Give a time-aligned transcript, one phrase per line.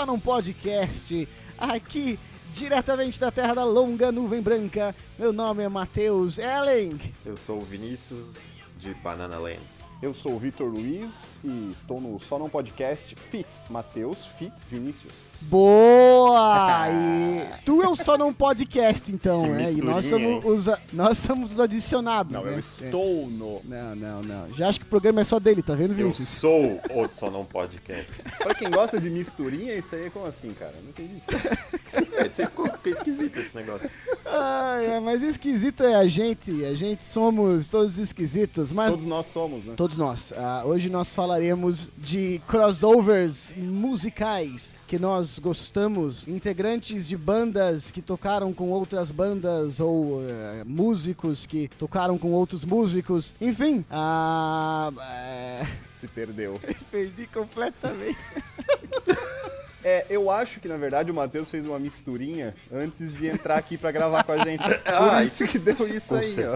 [0.00, 1.28] Só Não Podcast,
[1.58, 2.18] aqui
[2.54, 4.96] diretamente da terra da longa nuvem branca.
[5.18, 6.98] Meu nome é Matheus Ellen.
[7.22, 9.60] Eu sou o Vinícius de Banana Land.
[10.00, 15.12] Eu sou o Vitor Luiz e estou no Só Não Podcast Fit Matheus, Fit Vinícius.
[15.42, 16.86] Boa!
[16.90, 19.72] E tu é o Só Não Podcast, então, Que né?
[19.72, 22.54] E nós somos, os, nós somos os adicionados, Não, né?
[22.54, 23.56] eu estou no.
[23.56, 23.60] É.
[23.64, 24.52] Não, não, não.
[24.54, 26.28] Já acho que o programa é só dele, tá vendo, Eu Vinícius?
[26.28, 28.10] sou o Só Não Podcast.
[28.38, 30.74] Pra quem gosta de misturinha, isso aí é como assim, cara?
[30.82, 31.26] Não entendi isso.
[32.16, 33.90] É, ficou esquisito esse negócio.
[34.26, 36.64] Ai, é, mas esquisito é a gente.
[36.64, 39.74] A gente somos todos esquisitos, mas Todos nós somos, né?
[39.76, 40.32] Todos nós.
[40.36, 48.52] Ah, hoje nós falaremos de crossovers musicais que nós gostamos, integrantes de bandas que tocaram
[48.52, 53.34] com outras bandas ou eh, músicos que tocaram com outros músicos.
[53.40, 56.60] Enfim, ah, é, Se perdeu.
[56.90, 58.18] perdi completamente.
[59.82, 63.78] É, eu acho que na verdade o Matheus fez uma misturinha antes de entrar aqui
[63.78, 64.62] pra gravar com a gente.
[64.68, 66.54] Por Ah, isso que deu isso Com aí, ó.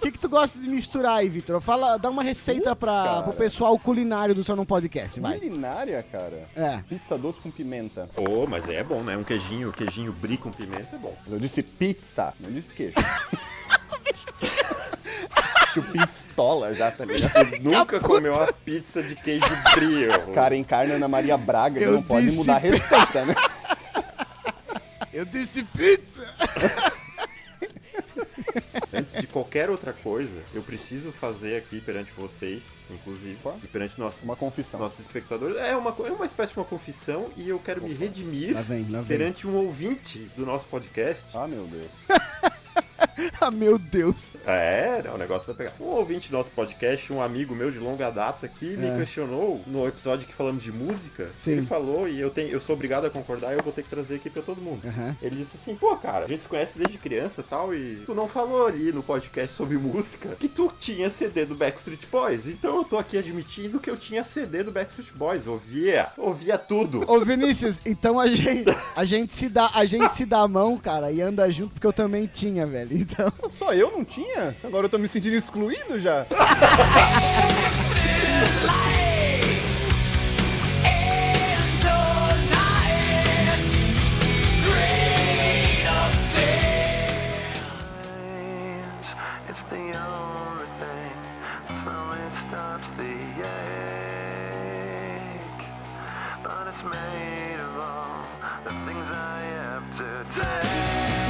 [0.00, 1.60] O que, que tu gosta de misturar aí, Vitor?
[1.60, 5.38] Fala, dá uma receita para pro pessoal culinário do Só Não Podcast, vai.
[5.38, 6.48] Culinária, cara.
[6.56, 6.78] É.
[6.88, 8.08] Pizza doce com pimenta.
[8.16, 9.14] Ô, mas aí é bom, né?
[9.14, 11.14] Um queijinho, queijinho brie com pimenta é bom.
[11.30, 12.94] Eu disse pizza, não disse queijo.
[15.62, 17.50] Acho pistola já, tá ligado?
[17.50, 19.44] Tu nunca comeu uma pizza de queijo
[19.74, 20.08] brie.
[20.08, 20.30] ô.
[20.30, 23.34] O cara encarna Ana Maria Braga, Eu não pode disse mudar a receita, né?
[25.12, 26.26] Eu disse pizza!
[28.92, 33.56] Antes de qualquer outra coisa, eu preciso fazer aqui perante vocês, inclusive, Opa.
[33.62, 34.80] e perante nossos, Uma confissão.
[34.80, 35.56] nossos espectadores.
[35.56, 38.82] É uma, é uma espécie de uma confissão e eu quero me redimir Lá vem,
[38.90, 39.04] lá vem.
[39.18, 41.28] perante um ouvinte do nosso podcast.
[41.36, 41.90] Ah, meu Deus.
[43.42, 44.34] Ah, meu Deus.
[44.46, 45.72] É, o negócio vai pegar.
[45.80, 48.96] Um ouvinte do nosso podcast, um amigo meu de longa data, que me É.
[48.98, 51.30] questionou no episódio que falamos de música.
[51.34, 51.52] Sim.
[51.52, 54.16] Ele falou, e eu, tenho, eu sou obrigado a concordar, eu vou ter que trazer
[54.16, 54.86] aqui pra todo mundo.
[54.86, 55.16] Aham.
[55.22, 58.14] Ele disse assim, pô, cara, a gente se conhece desde criança e tal, e tu
[58.14, 62.46] não falou ali no podcast sobre música que tu tinha CD do Backstreet Boys.
[62.46, 65.46] Então eu tô aqui admitindo que eu tinha CD do Backstreet Boys.
[65.46, 67.04] Ouvia, ouvia tudo.
[67.10, 68.64] Ô Vinícius, então a gente,
[68.94, 71.86] a gente se dá, a gente se dá a mão, cara, e anda junto porque
[71.86, 72.90] eu também tinha, velho.
[73.00, 74.56] Então, Só eu não tinha?
[74.62, 76.26] Agora eu tô me sentindo excluído já.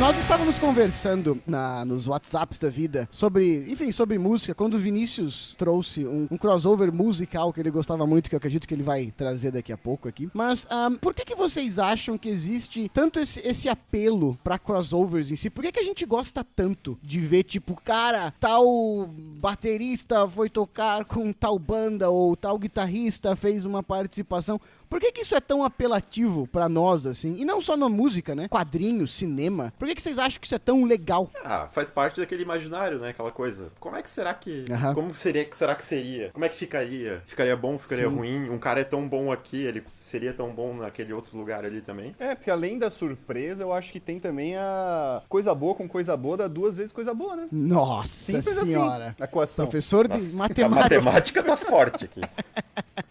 [0.00, 5.54] nós estávamos conversando na, nos WhatsApps da vida sobre, enfim, sobre música, quando o Vinícius
[5.58, 9.12] trouxe um, um crossover musical que ele gostava muito, que eu acredito que ele vai
[9.14, 10.30] trazer daqui a pouco aqui.
[10.32, 15.30] Mas ahn, por que que vocês acham que existe tanto esse, esse apelo pra crossovers
[15.30, 15.50] em si?
[15.50, 19.06] Por que que a gente gosta tanto de ver, tipo, cara, tal
[19.38, 24.58] baterista foi tocar com tal banda ou tal guitarrista fez uma participação?
[24.88, 27.36] Por que que isso é tão apelativo pra nós, assim?
[27.38, 28.48] E não só na música, né?
[28.48, 29.72] Quadrinhos, cinema.
[29.78, 31.30] Por que que vocês acham que isso é tão legal?
[31.44, 33.10] Ah, faz parte daquele imaginário, né?
[33.10, 33.70] Aquela coisa.
[33.78, 34.64] Como é que será que.
[34.70, 34.94] Aham.
[34.94, 36.30] Como seria, será que seria?
[36.30, 37.22] Como é que ficaria?
[37.26, 38.16] Ficaria bom, ficaria Sim.
[38.16, 38.50] ruim?
[38.50, 42.14] Um cara é tão bom aqui, ele seria tão bom naquele outro lugar ali também?
[42.18, 46.16] É, porque além da surpresa, eu acho que tem também a coisa boa com coisa
[46.16, 47.48] boa dá duas vezes coisa boa, né?
[47.52, 49.08] Nossa Simples senhora.
[49.08, 49.22] assim.
[49.22, 49.66] A coação.
[49.66, 50.80] Professor de Nossa, matemática.
[50.80, 52.20] A matemática tá forte aqui.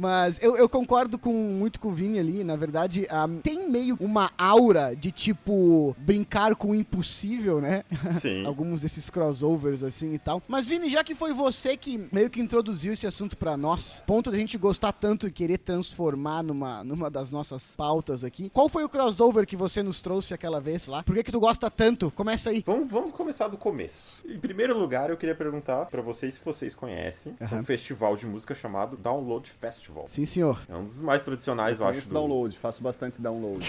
[0.00, 2.42] Mas eu, eu concordo com muito com o Vini ali.
[2.42, 7.84] Na verdade, ah, tem meio uma aura de tipo brincar com o impossível, né?
[8.18, 8.44] Sim.
[8.48, 10.42] Alguns desses crossovers assim e tal.
[10.48, 14.30] Mas Vini, já que foi você que meio que introduziu esse assunto pra nós, ponto
[14.30, 18.48] da gente gostar tanto e querer transformar numa, numa das nossas pautas aqui.
[18.48, 21.02] Qual foi o crossover que você nos trouxe aquela vez lá?
[21.02, 22.10] Por que que tu gosta tanto?
[22.12, 22.62] Começa aí.
[22.66, 24.24] Vamos, vamos começar do começo.
[24.26, 27.58] Em primeiro lugar, eu queria perguntar pra vocês se vocês conhecem Aham.
[27.58, 29.89] um festival de música chamado Download Festival.
[30.08, 30.60] Sim, senhor.
[30.68, 31.92] É um dos mais tradicionais, eu acho.
[31.94, 33.64] Conheço do- download, faço bastante download.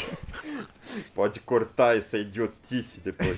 [1.16, 3.38] Pode cortar essa idiotice depois.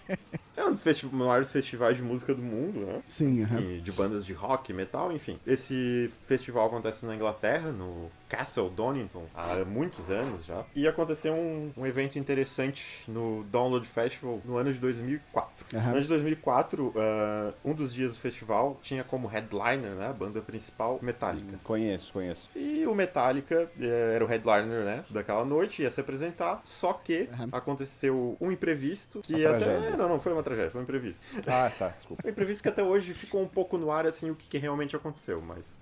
[0.56, 3.02] é um dos festi- maiores festivais de música do mundo, né?
[3.06, 3.56] Sim, aham.
[3.58, 5.38] Que- De bandas de rock, metal, enfim.
[5.46, 10.64] Esse festival acontece na Inglaterra, no Castle Donington, há muitos anos já.
[10.74, 15.66] E aconteceu um, um evento interessante no Download Festival no ano de 2004.
[15.74, 15.84] Aham.
[15.86, 20.12] No ano de 2004, ah, um dos dias do festival tinha como headliner, né, a
[20.12, 21.58] banda principal, Metallica.
[21.64, 22.48] conheço, conheço.
[22.54, 27.28] E o Metallica eh, era o headliner, né, daquela noite, ia se apresentar, só que
[27.32, 27.48] Aham.
[27.52, 29.58] aconteceu um imprevisto que Uma até...
[29.64, 29.96] tragédia.
[29.96, 30.70] Não, não foi uma tragédia.
[30.70, 31.24] foi um imprevisto.
[31.46, 32.22] Ah, tá, desculpa.
[32.24, 34.94] O imprevisto que até hoje ficou um pouco no ar, assim, o que, que realmente
[34.94, 35.80] aconteceu, mas,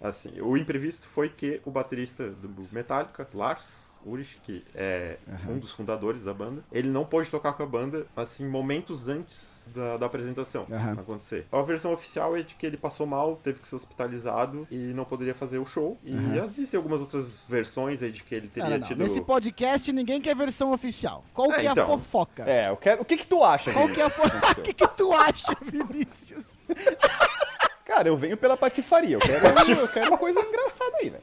[0.00, 5.16] assim, o imprevisto foi que o baterista do Metallica, Lars Ulrich, que é
[5.48, 9.68] um dos fundadores da banda, ele não pôde tocar com a banda, assim, momentos antes
[9.74, 10.92] da, da apresentação Aham.
[10.92, 11.46] acontecer.
[11.50, 15.04] A versão oficial é de que ele passou mal, teve que ser hospitalizado e não
[15.04, 15.98] poderia fazer o show.
[16.04, 18.86] E existem algumas outras versões aí de que ele teria não, não.
[18.86, 18.98] tido...
[18.98, 21.24] Nesse podcast ninguém quer versão oficial.
[21.34, 21.86] Qual É, que é a então.
[21.86, 22.44] fofoca?
[22.48, 23.02] É, eu quero.
[23.02, 24.60] O que que tu acha, Qual que é a fofoca?
[24.60, 26.46] O que, que tu acha, Vinícius?
[27.84, 29.16] Cara, eu venho pela patifaria.
[29.16, 31.22] Eu quero, eu quero uma coisa engraçada aí, velho.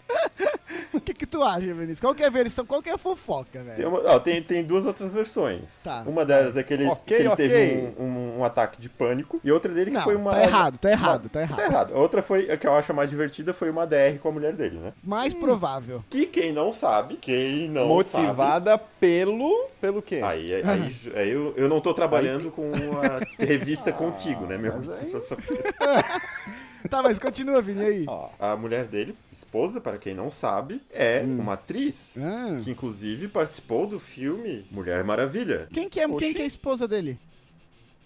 [1.38, 2.00] Tu acha, Vinícius?
[2.00, 2.66] Qual que é a versão?
[2.66, 3.76] Qual que é a fofoca, velho?
[3.76, 5.84] Tem, uma- ó, tem, tem duas outras versões.
[5.84, 6.04] Tá.
[6.08, 7.48] Uma delas é que ele, Ok, que ele ok.
[7.48, 9.40] teve um, um- um ataque de pânico.
[9.44, 10.32] E outra dele que Não, foi uma.
[10.32, 11.58] tá errado, tá errado, uma- tá errado.
[11.58, 11.94] Tá errado.
[11.96, 14.32] A outra foi, a que eu acho a mais divertida, foi uma DR com a
[14.32, 14.94] mulher dele, né?
[15.04, 16.04] Mais provável.
[16.10, 19.68] Que quem não sabe, quem não Motivada pelo.
[19.80, 20.22] Pelo quê?
[20.22, 20.32] sabe.
[20.34, 24.74] Aí, aí, aí, aí eu, eu não tô trabalhando com a revista contigo, né, meu?
[24.74, 25.12] mas aí-
[26.90, 28.06] Tá, mas continua, Vini, aí?
[28.08, 32.16] Ó, A mulher dele, esposa, para quem não sabe, é uma atriz.
[32.18, 32.60] Ah.
[32.64, 35.68] Que inclusive participou do filme Mulher Maravilha.
[35.72, 36.18] Quem que, é, Oxi.
[36.18, 37.20] quem que é a esposa dele?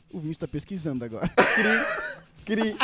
[0.10, 1.30] O Vinícius tá pesquisando agora.
[2.44, 2.76] cri.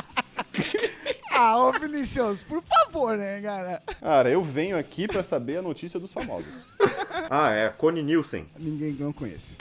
[1.33, 3.81] ah, ô Vinícius, por favor, né, cara?
[4.00, 6.65] Cara, eu venho aqui pra saber a notícia dos famosos.
[7.29, 8.47] Ah, é a Connie Nielsen.
[8.57, 9.57] Ninguém não conhece.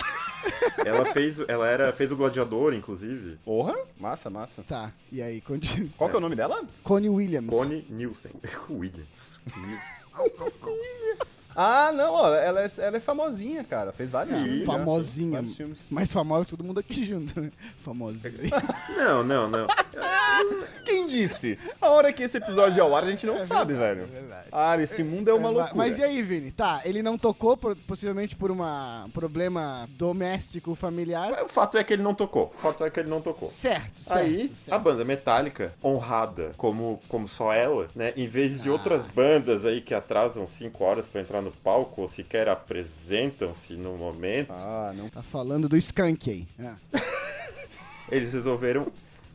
[0.85, 3.39] Ela fez, ela era, fez o Gladiador, inclusive.
[3.45, 4.63] Porra, massa, massa.
[4.63, 5.91] Tá, e aí, continua.
[5.97, 6.63] Qual que é o nome dela?
[6.83, 7.51] Connie Williams.
[7.51, 8.33] Connie Nielsen.
[8.71, 9.41] Williams.
[9.57, 10.06] Nielsen.
[11.59, 13.91] Ah, não, ó, ela é, ela é famosinha, cara.
[13.91, 14.43] Fez vários Sim.
[14.43, 14.59] filmes.
[14.61, 15.33] sim, Famosinha.
[15.33, 15.87] vários filmes.
[15.91, 17.51] Mais famosa que todo mundo aqui junto, né?
[17.83, 18.51] Famosinha.
[18.95, 19.67] Não, não, não.
[20.85, 21.59] Quem disse?
[21.81, 24.03] A hora que esse episódio é ao ar, a gente não sabe, velho.
[24.03, 24.49] é verdade.
[24.53, 25.75] Ah, esse mundo é uma É, loucura.
[25.77, 26.51] Mas e aí, Vini?
[26.51, 31.43] Tá, ele não tocou, por- possivelmente por uma- um problema doméstico familiar.
[31.45, 32.53] O fato é que ele não tocou.
[32.55, 33.49] O fato é que ele não tocou.
[33.49, 34.19] Certo, certo.
[34.21, 34.73] Aí, certo.
[34.73, 38.13] a banda Metallica, honrada como, como só ela, né?
[38.17, 38.73] Em vez de Ah.
[38.73, 43.97] outras bandas aí que atrasam 5 horas pra entrar no palco ou sequer apresentam-se no
[43.97, 45.09] momento, Ah, não.
[45.09, 46.47] Tá falando do Skunk aí.
[46.61, 46.77] Ah.
[48.11, 48.87] eles resolveram.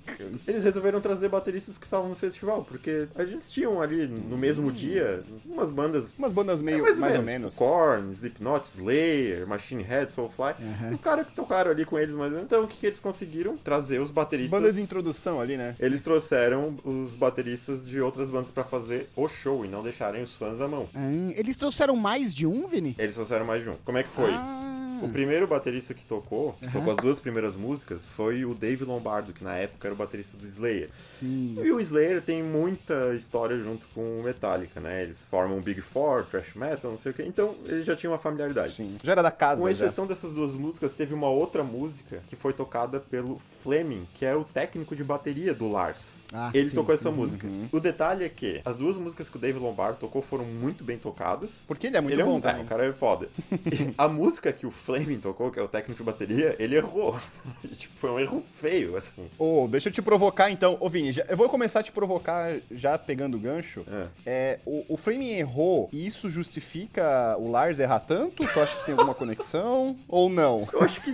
[0.48, 5.24] Eles resolveram trazer bateristas que estavam no festival, porque eles tinham ali no mesmo dia
[5.46, 7.56] umas bandas Umas bandas meio, É, mais, ou menos.
[7.56, 10.54] Korn, Slipknot, Slayer, Machine Head, Soulfly.
[10.60, 10.96] Uhum.
[10.96, 12.46] O cara que tocaram ali com eles mais ou menos.
[12.46, 13.58] Então o que, que eles conseguiram?
[13.58, 14.60] Trazer os bateristas.
[14.60, 15.76] Bandas de introdução ali, né?
[15.80, 20.36] Eles trouxeram os bateristas de outras bandas pra fazer o show e não deixarem os
[20.36, 20.88] fãs na mão.
[20.94, 22.96] Ah, eles trouxeram mais de um, Vini?
[22.98, 23.76] Eles trouxeram mais de um.
[23.86, 24.32] Como é que foi?
[24.32, 24.81] Ah.
[25.02, 29.34] O primeiro baterista que tocou, que tocou as duas primeiras músicas, foi o Dave Lombardo,
[29.34, 30.90] que na época era o baterista do Slayer.
[30.92, 31.56] Sim.
[31.62, 35.04] E o Slayer tem muita história junto com o Metallica, né?
[35.04, 37.24] Eles formam o Big Four, Thrash Metal, não sei o quê.
[37.26, 38.74] Então, eles já tinham uma familiaridade.
[38.76, 38.98] Sim.
[39.04, 39.72] Já era da casa, Com já.
[39.72, 44.36] exceção dessas duas músicas, teve uma outra música que foi tocada pelo Fleming, que é
[44.36, 46.26] o técnico de bateria do Lars.
[46.34, 46.76] Ah, Ele sim.
[46.76, 47.48] tocou essa música.
[47.72, 50.98] O detalhe é que as duas músicas que o Dave Lombardo tocou foram muito bem
[50.98, 51.64] tocadas.
[51.68, 53.30] Porque ele é muito ele bom é um, é, o cara é foda.
[53.98, 54.91] A música que o Fleming
[55.22, 57.20] tocou, que é o técnico de bateria, ele errou.
[57.78, 59.28] Tipo, foi um erro feio, assim.
[59.38, 60.78] Ô, deixa eu te provocar então.
[60.80, 63.84] Ô, Vini, já- eu vou começar a te provocar já pegando o gancho.
[63.88, 64.08] É.
[64.26, 68.46] É, o, o Flaming errou e isso justifica o Lars errar tanto?
[68.48, 69.98] Tu acha que tem alguma conexão?
[70.08, 70.68] Ou não?
[70.74, 71.12] Eu acho que.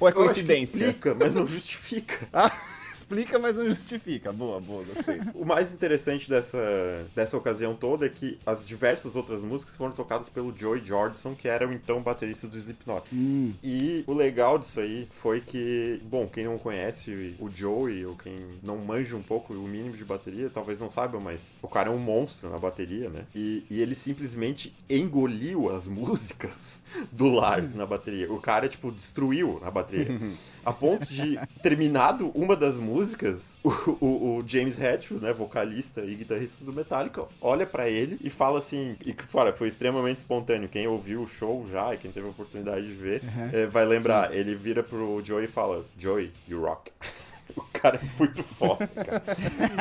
[0.00, 0.86] Ou é eu acho que coincidência?
[0.86, 2.28] explica, mas não justifica.
[2.32, 2.52] Ah,
[3.08, 4.32] explica, mas não justifica.
[4.32, 5.18] Boa, boa, gostei.
[5.34, 6.58] O mais interessante dessa,
[7.14, 11.48] dessa ocasião toda é que as diversas outras músicas foram tocadas pelo Joey Jordison, que
[11.48, 13.08] era o então baterista do Slipknot.
[13.62, 18.36] E o legal disso aí foi que, bom, quem não conhece o Joey, ou quem
[18.62, 21.92] não manja um pouco o mínimo de bateria, talvez não saiba, mas o cara é
[21.92, 23.24] um monstro na bateria, né?
[23.34, 28.30] E, e ele simplesmente engoliu as músicas do Lars na bateria.
[28.30, 30.18] O cara, tipo, destruiu a bateria.
[30.64, 32.97] A ponto de, terminado uma das músicas,
[33.64, 38.30] o, o- o James Hetfield, né, vocalista e guitarrista do Metallica, olha pra ele e
[38.30, 40.68] fala assim, e fora, foi extremamente espontâneo.
[40.68, 44.34] Quem ouviu o show já e quem teve a oportunidade de ver, eh, vai lembrar.
[44.34, 46.90] Ele vira pro Joey e fala, Joey, you rock.
[47.56, 49.22] O cara é muito foda, cara.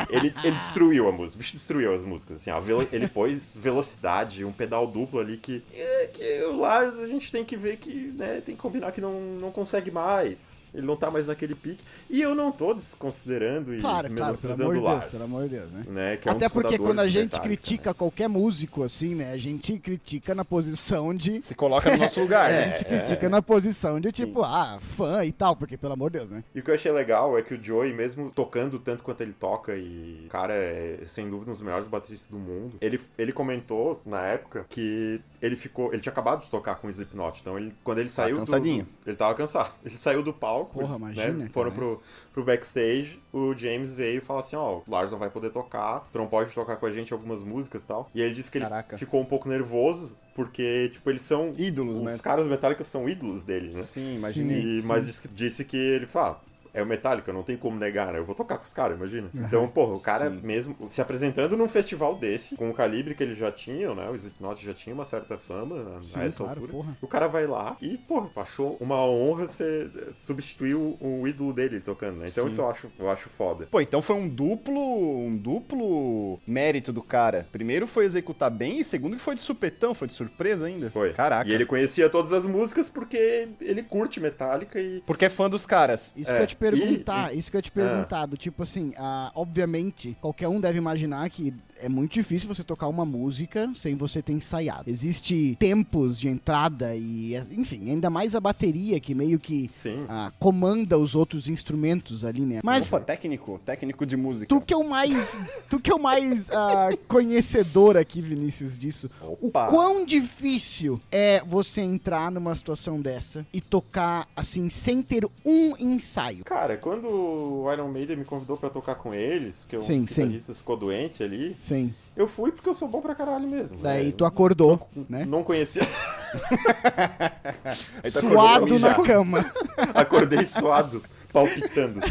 [0.09, 2.37] Ele, ele destruiu a música, o bicho destruiu as músicas.
[2.37, 7.05] Assim, velo- ele pôs velocidade, um pedal duplo ali que, é, que o Lars a
[7.05, 10.53] gente tem que ver que, né, tem que combinar que não, não consegue mais.
[10.73, 11.83] Ele não tá mais naquele pique.
[12.09, 15.11] E eu não tô desconsiderando e Claro, claro, pelo menosprezando amor de o Deus, Lars.
[15.11, 15.83] pelo amor de Deus, né?
[15.87, 17.93] Né, que é um Até porque quando a gente critica né?
[17.93, 19.31] qualquer músico, assim, né?
[19.31, 21.41] A gente critica na posição de.
[21.41, 22.73] Se coloca no nosso lugar, A né?
[22.75, 26.29] gente critica na posição de, tipo, ah, fã e tal, porque pelo amor de Deus,
[26.31, 26.43] né?
[26.53, 29.33] E o que eu achei legal é que o Joey, mesmo tocando tanto quanto ele
[29.33, 33.31] toca, e o cara é, sem dúvida, um dos melhores bateristas do mundo, ele, ele
[33.31, 35.93] comentou na época que ele ficou.
[35.93, 38.83] ele tinha acabado de tocar com o Slipknot, então ele, quando ele saiu do- cansadinho.
[38.83, 39.71] do, ele tava cansado.
[39.85, 42.01] Ele saiu do palco, Porra, eles, imagina, né, foram pro,
[42.33, 46.07] pro backstage, o James veio e falou assim, ó, o Lars não vai poder tocar,
[46.11, 48.09] tu não pode tocar com a gente algumas músicas e tal.
[48.13, 48.93] E ele disse que Caraca.
[48.95, 51.53] ele ficou um pouco nervoso, porque, tipo, eles são...
[51.57, 52.17] Ídolos, os né?
[52.21, 53.81] caras Metallica são ídolos dele, né?
[53.81, 54.79] Sim, imaginei.
[54.79, 56.41] E- mas disse, disse que ele fala.
[56.77, 58.19] É o Metallica, não tem como negar, né?
[58.19, 59.29] Eu vou tocar com os caras, imagina.
[59.33, 60.39] Então, porra, o cara Sim.
[60.43, 64.09] mesmo se apresentando num festival desse, com o calibre que eles já tinham, né?
[64.09, 66.71] O Slipknot já tinha uma certa fama a Sim, essa claro, altura.
[66.71, 66.97] porra.
[67.01, 71.79] O cara vai lá e, porra, achou uma honra ser, substituir o, o ídolo dele
[71.79, 72.27] tocando, né?
[72.29, 72.49] Então Sim.
[72.51, 73.65] isso eu acho, eu acho foda.
[73.69, 74.79] Pô, então foi um duplo,
[75.25, 77.47] um duplo mérito do cara.
[77.51, 80.89] Primeiro foi executar bem e segundo que foi de supetão, foi de surpresa ainda.
[80.89, 81.13] Foi.
[81.13, 81.49] Caraca.
[81.49, 85.01] E ele conhecia todas as músicas porque ele curte Metallica e.
[85.05, 86.13] Porque é fã dos caras.
[86.15, 88.63] Isso É, que eu te perguntar, e- isso que eu ia te perguntar, do tipo
[88.63, 93.69] assim, ah, obviamente, qualquer um deve imaginar que é muito difícil você tocar uma música
[93.75, 94.89] sem você ter ensaiado.
[94.89, 100.05] Existe tempos de entrada e, enfim, ainda mais a bateria que meio que Sim.
[100.09, 102.61] ah, comanda os outros instrumentos ali, né?
[102.63, 104.47] Mas Opa, técnico, técnico de música.
[104.47, 109.09] tu que é o mais, tu que é o mais ah, conhecedor aqui, Vinícius, disso.
[109.41, 109.67] Opa.
[109.67, 115.75] O quão difícil é você entrar numa situação dessa e tocar assim sem ter um
[115.77, 116.43] ensaio?
[116.43, 120.15] Cara, quando o Iron Maiden me convidou pra tocar com eles, porque um Sim, dos
[120.15, 121.93] guitarristas ficou doente ali, Sim.
[122.15, 123.79] eu fui porque eu sou bom pra caralho mesmo.
[123.81, 124.13] Daí né?
[124.15, 125.25] tu acordou, Eu né?
[125.25, 125.83] Não conhecia.
[128.09, 129.45] Suado na cama.
[129.93, 131.99] Acordei suado, palpitando.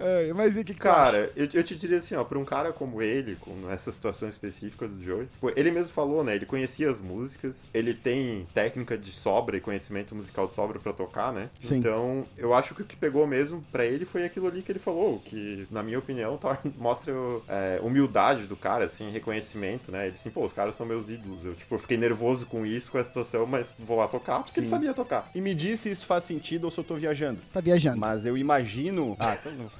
[0.00, 0.74] Ai, Mas e que?
[0.74, 4.28] Cara, eu, eu te diria assim, ó, pra um cara como ele, com essa situação
[4.28, 6.34] específica do Joey, pô, ele mesmo falou, né?
[6.34, 10.92] Ele conhecia as músicas, ele tem técnica de sobra e conhecimento musical de sobra pra
[10.92, 11.50] tocar, né?
[11.60, 11.76] Sim.
[11.76, 14.78] Então, eu acho que o que pegou mesmo pra ele foi aquilo ali que ele
[14.78, 17.12] falou, que, na minha opinião, tor- mostra
[17.48, 20.06] é, humildade do cara, assim, reconhecimento, né?
[20.06, 21.44] Ele assim, pô, os caras são meus ídolos.
[21.44, 24.58] Eu, tipo, eu fiquei nervoso com isso, com essa situação, mas vou lá tocar porque
[24.58, 24.70] ele Sim.
[24.70, 25.30] sabia tocar.
[25.34, 27.40] E me diz se isso faz sentido ou se eu tô viajando.
[27.52, 27.98] Tá viajando.
[27.98, 29.16] Mas eu imagino.
[29.18, 29.70] Ah, então não.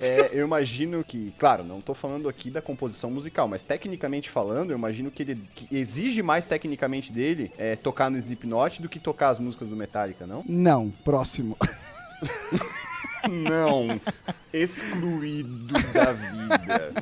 [0.00, 4.70] É, eu imagino que, claro, não tô falando aqui da composição musical, mas tecnicamente falando,
[4.70, 8.98] eu imagino que ele que exige mais tecnicamente dele é, tocar no Slipknot do que
[8.98, 10.44] tocar as músicas do Metallica, não?
[10.46, 11.56] Não, próximo.
[13.28, 14.00] Não.
[14.52, 16.92] Excluído da vida.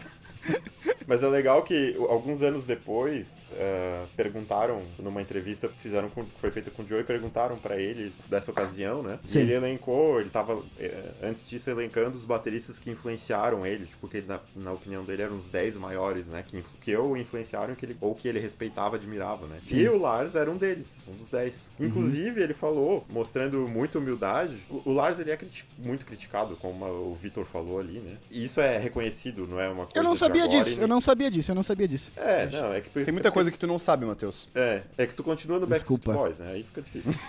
[1.07, 6.39] Mas é legal que alguns anos depois eh, perguntaram numa entrevista que fizeram com, que
[6.41, 9.19] foi feita com o Joey, perguntaram pra ele dessa ocasião, né?
[9.25, 9.41] Sim.
[9.41, 14.09] E ele elencou, ele tava eh, antes disso elencando os bateristas que influenciaram ele, tipo,
[14.09, 16.45] que ele, na, na opinião dele eram os 10 maiores, né?
[16.47, 19.59] Que, que ou influenciaram que ele, ou que ele respeitava, admirava, né?
[19.65, 19.77] Sim.
[19.77, 21.73] E o Lars era um deles, um dos 10.
[21.79, 21.87] Uhum.
[21.87, 26.85] Inclusive, ele falou, mostrando muita humildade, o, o Lars ele é criti- muito criticado, como
[26.85, 28.17] o Vitor falou ali, né?
[28.31, 31.31] E isso é reconhecido, não é uma coisa Eu não sabia disso, eu não sabia
[31.31, 32.13] disso, eu não sabia disso.
[32.17, 32.91] é, não, é que...
[32.91, 34.49] Tem muita coisa que tu não sabe, Matheus.
[34.55, 36.19] É, é que tu continua no Backstreet Desculpa.
[36.21, 36.53] Boys, né?
[36.53, 37.13] Aí fica difícil.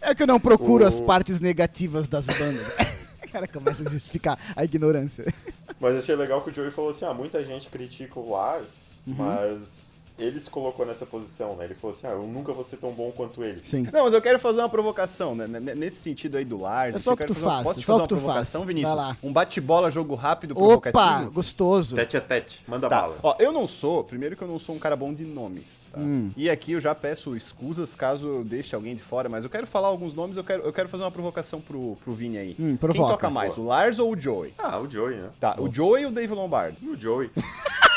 [0.00, 2.66] É que eu não procuro O- as partes negativas das bandas.
[3.24, 5.24] O cara começa a justificar a ignorância.
[5.80, 9.14] Mas achei legal que o Joey falou assim, ah, muita gente critica o Lars, Uhum.
[9.16, 11.64] mas ele se colocou nessa posição, né?
[11.64, 13.58] Ele falou assim, ah, eu nunca vou ser tão bom quanto ele.
[13.64, 13.86] Sim.
[13.92, 15.46] Não, mas eu quero fazer uma provocação, né?
[15.74, 16.94] Nesse sentido aí do Lars.
[16.94, 18.02] É aqui, só eu o que quero tu uma- faz, Posso te é só fazer
[18.02, 18.22] uma que faz.
[18.24, 19.12] provocação, Vinícius?
[19.22, 21.30] Um bate-bola, jogo rápido, Opa, provocativo?
[21.30, 21.96] gostoso.
[21.96, 23.16] Tete a tete, manda Tá, bala.
[23.22, 25.98] ó, eu não sou, primeiro que eu não sou um cara bom de nomes, tá?
[26.00, 26.30] Hum.
[26.36, 29.66] E aqui eu já peço escusas caso eu deixe alguém de fora, mas eu quero
[29.66, 32.50] falar alguns nomes, eu quero, eu quero fazer uma provocação pro, pro Vini aí.
[32.58, 33.12] Hum, Quem provoca.
[33.12, 34.54] toca mais, o Lars ou o Joey?
[34.58, 35.28] Ah, o Joey, né?
[35.40, 36.76] Tá, o Joey ou o Dave Lombardo?
[36.88, 37.30] O Joey.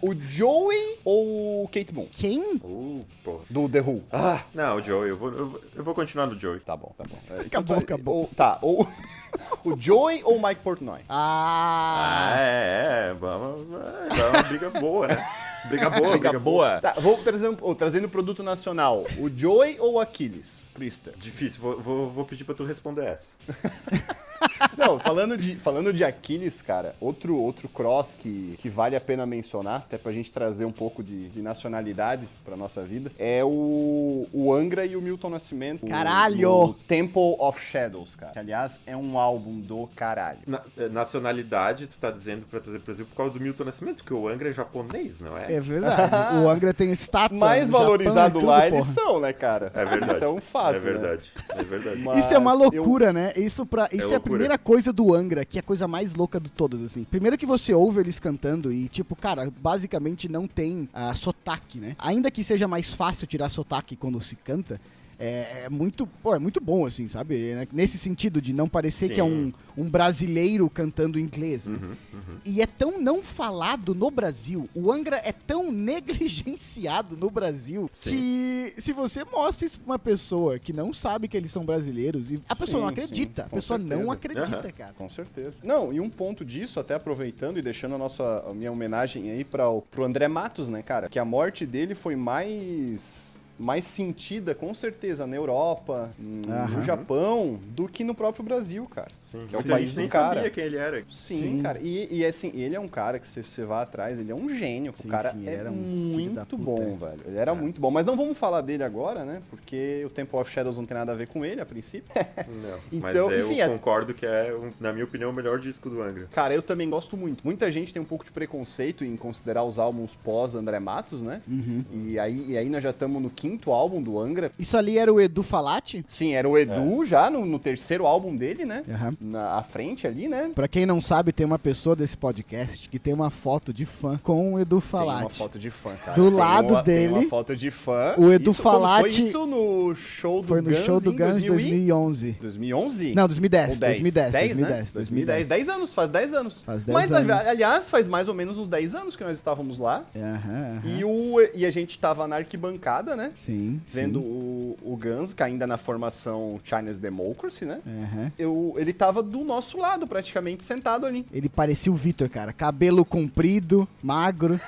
[0.00, 2.06] O Joey ou o Kate Moon?
[2.12, 2.56] Quem?
[2.62, 3.40] Uh, pô.
[3.50, 4.02] Do The Who?
[4.12, 6.60] Ah, não, o Joey, eu vou, eu, vou- eu vou continuar no Joey.
[6.60, 7.18] Tá bom, tá bom.
[7.36, 8.16] É, Acabou, tu- acabou.
[8.16, 8.86] ou- tá, ou
[9.64, 11.00] o Joey ou o Mike Portnoy?
[11.08, 15.26] Ah, Ah, é, é, vamos, é, é uma briga boa, né?
[15.68, 16.80] Briga boa, briga, boa.
[16.80, 19.04] Tá, vou trazendo, oh, trazendo produto nacional.
[19.18, 20.70] O Joey ou o Aquiles?
[20.72, 21.14] Priester.
[21.18, 23.34] Difícil, vou, vou, vou pedir pra tu responder essa.
[24.76, 29.26] Não, falando de, falando de Aquiles, cara, outro, outro cross que, que vale a pena
[29.26, 34.26] mencionar, até pra gente trazer um pouco de, de nacionalidade pra nossa vida, é o,
[34.32, 35.86] o Angra e o Milton Nascimento.
[35.86, 36.50] Caralho!
[36.50, 38.32] O, Temple of Shadows, cara.
[38.32, 40.38] Que, aliás, é um álbum do caralho.
[40.46, 43.96] Na- eh, nacionalidade, tu tá dizendo pra trazer pro Brasil por causa do Milton Nascimento,
[43.98, 45.52] porque o Angra é japonês, não é?
[45.54, 46.36] é verdade.
[46.36, 47.36] O Angra tem estátua.
[47.38, 48.92] Mais no Japão valorizado e tudo, lá eles porra.
[48.94, 49.70] são, né, cara?
[49.74, 50.12] É verdade.
[50.14, 52.00] Isso é um fato, É verdade, é verdade.
[52.02, 52.18] Né?
[52.18, 53.32] Isso é uma Mas eu- loucura, né?
[53.36, 54.20] Isso, pra, isso é, a loucura.
[54.22, 57.04] primeira coisa do Angra, que é a coisa mais louca de todas, assim.
[57.04, 61.94] Primeiro que você ouve eles cantando e, tipo, cara, basicamente não tem ah, sotaque, né?
[61.98, 64.80] Ainda que seja mais fácil tirar sotaque quando se canta,
[65.18, 67.50] É, é muito, pô, é muito bom, assim, sabe?
[67.50, 69.14] É, Nesse sentido de não parecer Sim.
[69.14, 71.66] que é um, um brasileiro cantando inglês.
[71.66, 71.76] né?
[71.82, 72.38] Uhum, uhum.
[72.44, 78.10] E é tão não falado no Brasil, o Angra é tão negligenciado no Brasil, Sim.
[78.10, 82.30] que se você mostra isso pra uma pessoa que não sabe que eles são brasileiros,
[82.30, 84.12] e a pessoa não Sim, acredita, sim, a pessoa não certeza.
[84.12, 84.72] acredita, Aham.
[84.72, 84.92] cara.
[84.96, 85.60] Com certeza.
[85.64, 89.44] Não, e um ponto disso, até aproveitando e deixando a nossa a minha homenagem aí
[89.44, 91.08] para pro André Matos, né, cara?
[91.08, 96.82] Que a morte dele foi mais mais sentida, com certeza, na Europa, no.
[96.82, 99.08] Japão, do que no próprio Brasil, cara.
[99.20, 99.46] Sim.
[99.48, 100.34] Que é o Muita país gente do nem cara.
[100.36, 101.04] sabia quem ele era.
[101.10, 101.62] Sim, Sim.
[101.62, 101.78] cara.
[101.82, 104.48] E, e assim, ele é um cara que se você vai atrás, ele é um
[104.48, 104.92] gênio.
[104.96, 105.74] Sim, o cara sim, é era um
[106.16, 107.20] filho da muito puta, bom, velho.
[107.26, 107.90] Ele era muito bom.
[107.90, 109.42] Mas não vamos falar dele agora, né?
[109.50, 112.12] Porque o Temple of Shadows não tem nada a ver com ele, a princípio.
[112.16, 112.78] Não.
[113.08, 115.88] Então, Mas enfim, eu é- concordo que é, um- na minha opinião, o melhor disco
[115.90, 116.28] do Angra.
[116.32, 117.42] Cara, eu também gosto muito.
[117.44, 121.42] Muita gente tem um pouco de preconceito em considerar os álbuns pós André Matos, né?
[121.48, 121.84] Uhum.
[122.06, 124.50] E, aí, e aí nós já estamos no quinto álbum do Angra.
[124.58, 126.04] Isso ali era o Edu Falati?
[126.08, 128.82] Sim, era o Edu já no, no terceiro álbum dele, né?
[128.88, 129.14] Aham.
[129.20, 130.50] Na à frente ali, né?
[130.54, 134.18] Pra quem não sabe, tem uma pessoa desse podcast que tem uma foto de fã
[134.22, 135.22] com o Edu Tem Falati.
[135.22, 136.16] uma foto de fã, cara.
[136.16, 138.14] Do Tem lado uma- Tem dele, uma foto de fã.
[138.18, 141.16] o Edu isso, Falati- Foi isso no show do Foi no Guns show do em
[141.16, 142.32] Guns 2000 e- 2011.
[142.40, 143.14] 2011?
[143.14, 144.90] Não, 2010, Ou 10, 2010, 10, 2010, né?
[144.94, 146.62] 2010, 10 anos, faz 10 anos.
[146.62, 147.46] Faz 10 Mas, anos.
[147.46, 150.04] aliás, faz mais ou menos uns 10 anos que nós estávamos lá.
[150.14, 150.98] Aham, aham.
[150.98, 153.32] E, o, e a gente tava na arquibancada, né?
[153.38, 154.26] Sim, Vendo sim.
[154.26, 157.80] o, o Guns, que ainda na formação Chinese Democracy, né?
[157.86, 158.32] Aham.
[158.38, 161.24] Eu, ele tava do nosso lado, praticamente sentado ali.
[161.32, 162.52] Ele parecia o Vitor, cara.
[162.52, 164.60] Cabelo comprido, magro.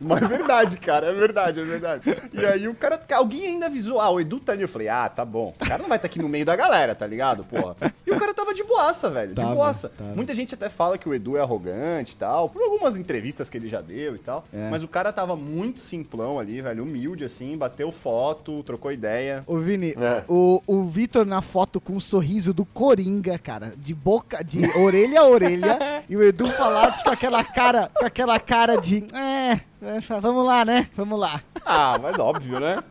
[0.00, 2.02] Mas é verdade, cara, é verdade, é verdade.
[2.32, 4.62] E aí o cara, alguém ainda avisou, ah, o Edu tá ali.
[4.62, 5.54] Eu falei, ah, tá bom.
[5.60, 7.76] O cara não vai estar aqui no meio da galera, tá ligado, porra?
[8.06, 9.88] E o cara tava de boaça, velho, Tava, de boaça.
[9.90, 10.10] tava.
[10.14, 13.56] Muita gente até fala que o Edu é arrogante e tal, por algumas entrevistas que
[13.56, 14.44] ele já deu e tal.
[14.52, 14.68] É.
[14.70, 19.42] Mas o cara tava muito simplão ali, velho, humilde assim, bateu foto, trocou ideia.
[19.46, 20.22] Ô, Vini, É.
[20.28, 23.72] o, o Vitor na foto com o sorriso do Coringa, cara.
[23.76, 25.78] De boca, de orelha a orelha.
[26.08, 29.04] e o Edu Falati com aquela cara, com aquela cara de.
[29.14, 29.60] É,
[30.20, 30.88] vamos lá, né?
[30.94, 31.42] Vamos lá.
[31.64, 32.82] Ah, mas óbvio, né?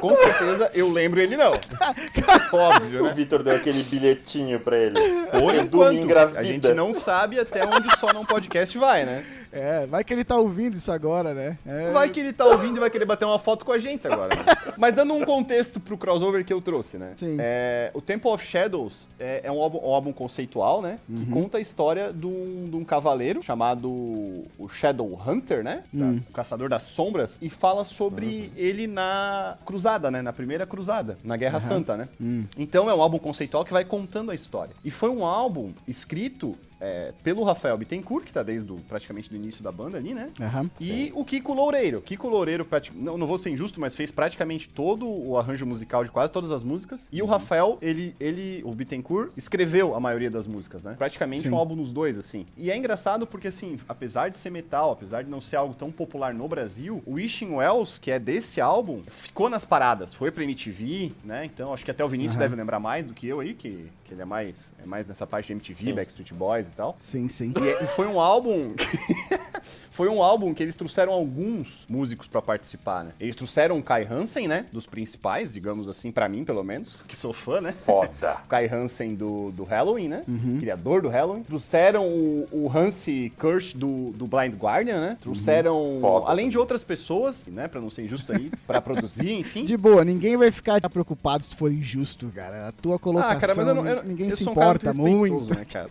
[0.00, 1.52] Com certeza eu lembro ele não.
[2.52, 3.12] Óbvio, O né?
[3.14, 4.98] Vitor deu aquele bilhetinho pra ele.
[5.30, 9.24] Por enquanto, a gente não sabe até onde só não podcast vai, né?
[9.52, 11.58] É, vai que ele tá ouvindo isso agora, né?
[11.66, 11.90] É.
[11.90, 14.34] Vai que ele tá ouvindo e vai querer bater uma foto com a gente agora.
[14.34, 14.44] né?
[14.76, 17.12] Mas dando um contexto pro crossover que eu trouxe, né?
[17.16, 17.36] Sim.
[17.38, 20.98] É, o Temple of Shadows é, é um, álbum, um álbum conceitual, né?
[21.08, 25.82] Que conta a história de um, de um cavaleiro chamado o Shadow Hunter, né?
[25.92, 27.38] Da- o Caçador das Sombras.
[27.42, 30.22] E fala sobre ele na cruzada, né?
[30.22, 32.08] Na primeira cruzada, na Guerra Santa, né?
[32.56, 34.72] Então é um álbum conceitual que vai contando a história.
[34.84, 39.36] E foi um álbum escrito é, pelo Rafael Bittencourt, que tá desde o, praticamente do
[39.36, 40.30] início da banda ali, né?
[40.40, 40.70] Aham.
[40.80, 42.00] E o Kiko Loureiro.
[42.00, 46.10] Kiko Loureiro, não, não vou ser injusto, mas fez praticamente todo o arranjo musical de
[46.10, 47.08] quase todas as músicas.
[47.10, 50.94] E o Rafael, ele, ele, o Bittencourt, escreveu a maioria das músicas, né?
[50.96, 51.54] Praticamente Sim.
[51.54, 52.46] um álbum nos dois, assim.
[52.56, 55.90] E é engraçado porque, assim, apesar de ser metal, apesar de não ser algo tão
[55.90, 60.14] popular no Brasil, o Wishing Wells, que é desse álbum, ficou nas paradas.
[60.14, 61.44] Foi pra MTV, né?
[61.44, 64.14] Então, acho que até o Vinícius deve lembrar mais do que eu aí, que, que
[64.14, 65.94] ele é mais, é mais nessa parte de MTV, Sim.
[65.94, 66.96] Backstreet Boys e tal.
[66.98, 67.52] Sim, sim.
[67.62, 68.74] E, é- e foi um álbum.
[69.90, 73.10] foi um álbum que eles trouxeram alguns músicos pra participar, né?
[73.20, 74.64] Eles trouxeram o Kai Hansen, né?
[74.72, 77.72] Dos principais, digamos assim, pra mim, pelo menos, que sou fã, né?
[77.72, 78.38] Foda.
[78.48, 80.24] O Kai Hansen do, do Halloween, né?
[80.60, 81.42] Criador do Halloween.
[81.42, 85.18] Trouxeram o, o Hansi Kirsch do, do Blind Guardian, né?
[85.20, 86.26] Trouxeram, Foda.
[86.28, 87.68] além de outras pessoas, né?
[87.68, 89.64] Pra não ser injusto aí, pra produzir, enfim.
[89.64, 92.68] De boa, ninguém vai ficar preocupado se for injusto, cara.
[92.68, 93.86] A tua colocação, Ah, cara, mas eu não.
[93.86, 95.54] Eu, ninguém eu se importa muito.
[95.54, 95.90] né, cara?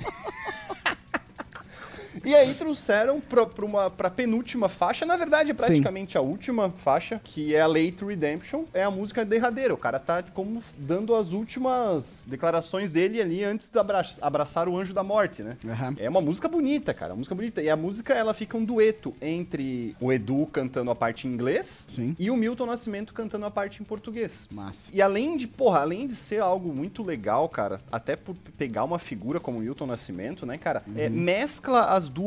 [2.28, 6.68] E aí trouxeram pra, pra, uma, pra penúltima faixa, na verdade é praticamente a última
[6.68, 9.72] faixa, que é a Late Redemption, é a música derradeira.
[9.72, 14.76] O cara tá como dando as últimas declarações dele ali antes de abra- abraçar o
[14.76, 15.56] anjo da morte, né?
[15.66, 15.94] Aham.
[15.98, 17.62] É uma música bonita, cara, uma música bonita.
[17.62, 21.88] E a música, ela fica um dueto entre o Edu cantando a parte em inglês
[21.90, 22.14] Sim.
[22.18, 24.46] e o Milton Nascimento cantando a parte em português.
[24.52, 24.90] Massa.
[24.92, 28.98] E além de, porra, além de ser algo muito legal, cara, até por pegar uma
[28.98, 32.17] figura como o Hilton Nascimento, né, cara, é, mescla as duas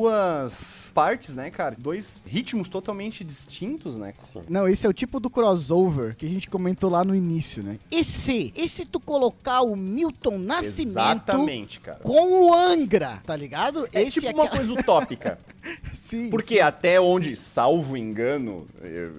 [0.93, 1.75] partes, né, cara?
[1.77, 4.13] Dois ritmos totalmente distintos, né?
[4.17, 4.41] Sim.
[4.49, 7.77] Não, esse é o tipo do crossover que a gente comentou lá no início, né?
[7.89, 11.99] Esse, esse tu colocar o Milton Nascimento Exatamente, cara.
[11.99, 13.88] com o Angra, tá ligado?
[13.93, 15.39] É esse tipo uma aquela- coisa utópica.
[15.93, 18.65] Sim, Porque até onde, salvo engano,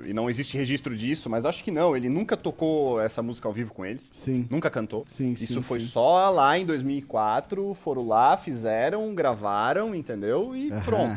[0.05, 3.53] e não existe registro disso, mas acho que não, ele nunca tocou essa música ao
[3.55, 4.11] vivo com eles.
[4.15, 4.47] Sim.
[4.51, 5.05] Nunca cantou.
[5.09, 5.87] Sim, Isso sim, foi sim.
[5.87, 10.55] só lá em 2004, foram lá, fizeram, gravaram, entendeu?
[10.57, 11.17] E pronto.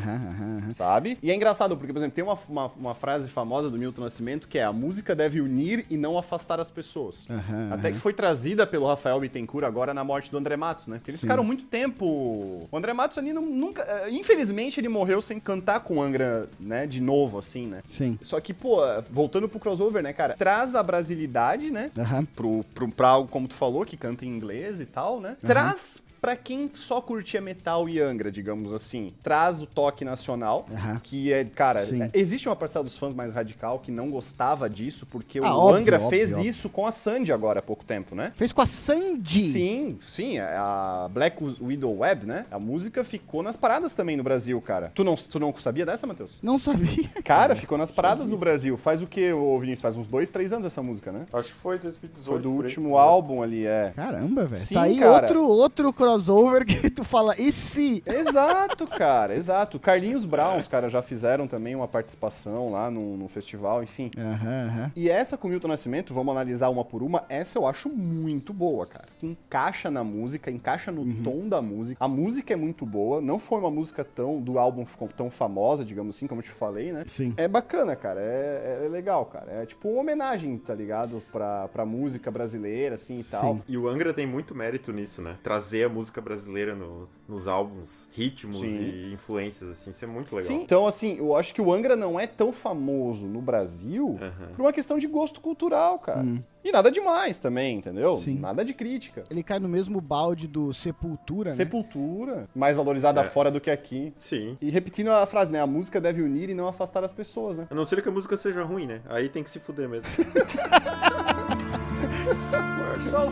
[0.72, 1.18] Sabe?
[1.22, 4.48] E é engraçado, porque, por exemplo, tem uma, uma, uma frase famosa do Milton Nascimento
[4.48, 7.26] que é a música deve unir e não afastar as pessoas.
[7.70, 10.98] Até que foi trazida pelo Rafael Bittencourt agora na morte do André Matos, né?
[10.98, 11.26] Porque eles Sim.
[11.26, 12.04] ficaram muito tempo.
[12.70, 13.82] O André Matos ali não- nunca.
[13.82, 16.86] eh, Infelizmente, ele morreu sem cantar com o Angra, né?
[16.86, 17.82] De novo, assim, né?
[17.84, 18.18] Sim.
[18.22, 18.78] Só que, pô,
[19.10, 20.34] voltando pro crossover, né, cara?
[20.36, 21.90] Traz a brasilidade, né?
[21.98, 22.24] Aham.
[22.24, 25.36] Pro, pro, pra algo, como tu falou, que canta em inglês e tal, né?
[25.44, 29.12] Traz pra quem só curtia metal e Angra, digamos assim.
[29.22, 31.00] Traz o toque nacional, Aham.
[31.00, 32.10] que é, cara, Sim.
[32.12, 35.80] existe uma parcela dos fãs mais radical que não gostava disso, porque Ah, o óbvio,
[35.82, 36.50] Angra óbvio, fez óbvio.
[36.50, 38.32] isso com a Sandy agora há pouco tempo, né?
[38.34, 39.44] Fez com a Sandy.
[39.44, 42.44] Sim, sim, a Black Widow Web, né?
[42.50, 44.90] A música ficou nas paradas também no Brasil, cara.
[44.96, 46.40] Tu não, tu não sabia dessa, Matheus?
[46.42, 47.08] Não sabia.
[47.22, 48.76] Cara, ficou nas paradas no Brasil.
[48.76, 49.82] Faz o que, ô Vinícius?
[49.82, 51.24] Faz uns dois, três anos essa música, né?
[51.32, 52.24] Acho que foi 2018.
[52.26, 52.66] Foi do por aí.
[52.70, 53.92] último álbum ali, é.
[53.94, 54.60] Caramba, velho.
[54.60, 55.22] Sim, Tá aí cara.
[55.22, 58.02] outro, outro crossover que tu fala, e se?
[58.06, 59.78] Exato, cara, exato.
[59.78, 64.10] Carlinhos Brown, os caras já fizeram também uma participação lá no, no festival, enfim.
[64.16, 64.92] Aham, aham.
[64.96, 68.52] E essa com o Milton Nascimento, vamos analisar uma por uma, essa eu acho muito
[68.52, 69.04] boa, cara.
[69.22, 71.22] Encaixa na música, encaixa no Uhum.
[71.22, 72.02] tom da música.
[72.02, 75.84] A música é muito boa, não foi uma música tão do álbum ficou tão famosa,
[75.84, 77.04] digamos assim, como eu te falei, né?
[77.06, 77.32] Sim.
[77.36, 79.52] É bacana, cara, é, é legal, cara.
[79.52, 81.22] É tipo uma homenagem, tá ligado?
[81.30, 83.54] Pra, pra música brasileira, assim, e tal.
[83.56, 83.62] Sim.
[83.68, 85.36] E o Angra tem muito mérito nisso, né?
[85.42, 88.80] Trazer a música brasileira no- nos álbuns, ritmos Sim.
[88.80, 90.48] e influências, assim, isso é muito legal.
[90.48, 94.48] Sim, então assim, eu acho que o Angra não é tão famoso no Brasil Aham.
[94.54, 96.24] por uma questão de gosto cultural, cara.
[96.64, 98.14] E nada demais também, entendeu?
[98.14, 98.18] Hum.
[98.18, 98.38] Sim.
[98.40, 99.22] Nada de crítica.
[99.30, 101.56] Ele cai no mesmo balde do Sepultura, né?
[101.56, 103.24] Sepultura, mais valorizada É.
[103.24, 104.12] fora do que aqui.
[104.18, 104.56] Sim.
[104.60, 105.60] E repetindo a frase, né?
[105.60, 107.66] A música deve unir e não afastar as pessoas, né?
[107.70, 109.00] A não ser que a música seja ruim, né?
[109.08, 110.08] Aí tem que se fuder mesmo.
[112.56, 113.30] We're so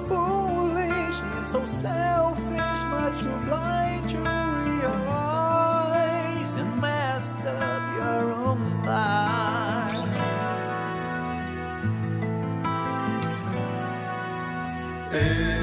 [1.14, 5.34] foolish and so selfish, but you're blind to realize
[6.54, 9.22] and messed up your own life.
[15.12, 15.53] Eu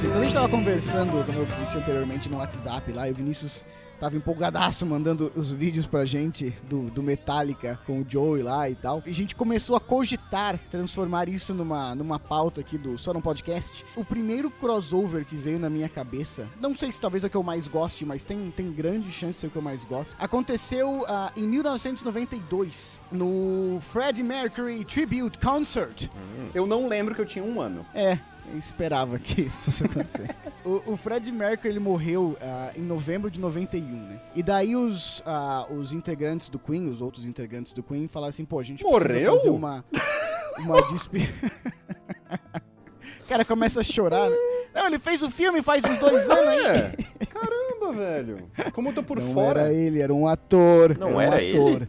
[0.00, 3.14] Vinícius quando a gente tava conversando, como eu disse anteriormente no WhatsApp lá, e o
[3.14, 3.66] Vinícius
[3.98, 8.74] tava empolgadaço mandando os vídeos pra gente do, do Metallica com o Joey lá e
[8.74, 9.02] tal.
[9.04, 13.20] E a gente começou a cogitar transformar isso numa, numa pauta aqui do Só no
[13.20, 13.84] Podcast.
[13.94, 17.36] O primeiro crossover que veio na minha cabeça, não sei se talvez é o que
[17.36, 20.16] eu mais goste, mas tem, tem grande chance de ser o que eu mais gosto.
[20.18, 26.08] Aconteceu ah, em 1992, no Freddie Mercury Tribute Concert.
[26.54, 27.84] Eu não lembro que eu tinha um ano.
[27.94, 28.18] É,
[28.58, 30.34] esperava que isso fosse acontecer.
[30.64, 34.20] o, o Fred Mercury, ele morreu ah, em novembro de 91, né?
[34.34, 38.44] E daí os, ah, os integrantes do Queen, os outros integrantes do Queen, falaram assim,
[38.44, 39.36] pô, a gente precisa Morreu?
[39.36, 39.84] fazer uma,
[40.58, 41.32] uma despedida...
[43.24, 44.36] O cara começa a chorar, né?
[44.74, 46.66] Não, ele fez o filme faz uns dois anos aí.
[46.66, 47.26] É.
[47.26, 48.50] Caramba, velho.
[48.72, 49.60] Como eu tô por Não fora.
[49.60, 50.98] era ele, era um ator.
[50.98, 51.88] Não era um era ele?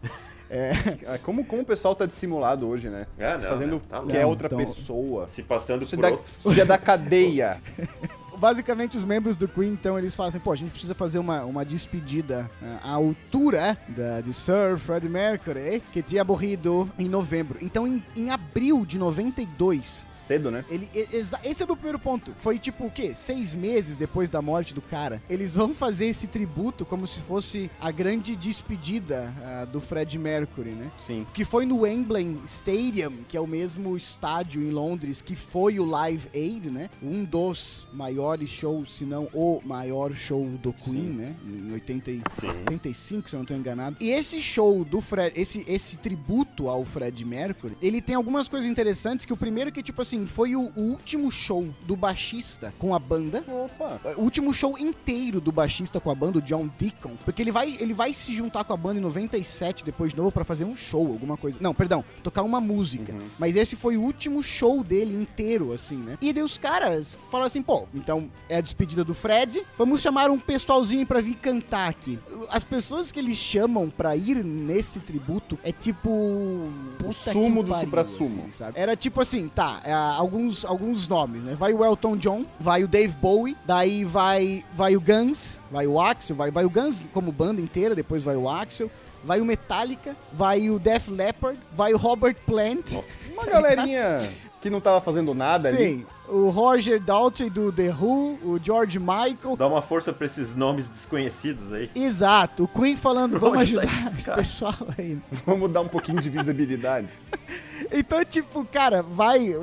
[1.06, 3.06] Ah, Como, como o pessoal tá dissimulado hoje, né?
[3.18, 5.28] Ah, Se não, fazendo não, tá que é outra Então- pessoa.
[5.28, 6.32] Se passando é por da, outro.
[6.38, 7.60] isso é da cadeia.
[8.42, 11.44] basicamente os membros do Queen, então, eles falam assim, pô, a gente precisa fazer uma,
[11.44, 17.56] uma despedida ah, à altura da, de Sir Freddie Mercury, que tinha morrido em novembro.
[17.62, 20.64] Então, em, em abril de 92, Cedo, né?
[20.68, 22.32] ele, esse é o meu primeiro ponto.
[22.40, 23.14] Foi tipo o quê?
[23.14, 25.22] Seis meses depois da morte do cara.
[25.30, 30.70] Eles vão fazer esse tributo como se fosse a grande despedida ah, do Freddie Mercury,
[30.70, 30.90] né?
[30.98, 31.24] Sim.
[31.32, 35.84] que foi no Wembley Stadium, que é o mesmo estádio em Londres que foi o
[35.84, 36.90] Live Aid, né?
[37.00, 41.34] Um dos maiores maiores shows, se não o maior show do Queen, né?
[41.46, 42.22] Em 80, e-
[42.70, 43.96] 85, se eu não tô enganado.
[44.00, 48.68] E esse show do Fred, esse, esse tributo ao Fred Mercury, ele tem algumas coisas
[48.70, 52.94] interessantes, que o primeiro que, tipo assim, foi o, o último show do baixista com
[52.94, 53.44] a banda.
[53.46, 54.00] Opa.
[54.16, 57.76] O último show inteiro do baixista com a banda, o John Deacon, porque ele vai,
[57.78, 60.74] ele vai se juntar com a banda em 97 depois de novo pra fazer um
[60.76, 61.58] show, alguma coisa.
[61.60, 63.14] Não, perdão, tocar uma música.
[63.38, 66.16] Mas esse foi o último show dele inteiro, assim, né?
[66.22, 70.30] E daí os caras falaram assim, pô, então é a despedida do Fred, vamos chamar
[70.30, 72.18] um pessoalzinho pra vir cantar aqui.
[72.50, 77.84] As pessoas que eles chamam pra ir nesse tributo é tipo puta sumo do pariu,
[77.86, 78.48] suprassumo.
[78.48, 78.64] assim?
[78.74, 81.54] Era tipo assim, tá, é, alguns, alguns nomes, né?
[81.54, 86.00] Vai o Elton John, vai o Dave Bowie, daí vai, vai o Guns, vai o
[86.00, 88.90] Axel, vai, vai o Guns como banda inteira, depois vai o Axel,
[89.24, 92.92] vai o Metallica, vai o Def Leppard, vai o Robert Plant.
[93.32, 94.30] Uma galerinha
[94.62, 95.76] que não tava fazendo nada ali.
[95.76, 99.56] Sim, o Roger Daltrey do The Who, o George Michael.
[99.58, 101.90] Dá uma força pra esses nomes desconhecidos aí.
[101.94, 104.38] Exato, o Queen falando, vamos tá ajudar esse cara?
[104.38, 105.18] pessoal aí.
[105.44, 107.08] Vamos dar um pouquinho de visibilidade.
[107.90, 109.54] Então, tipo, cara, vai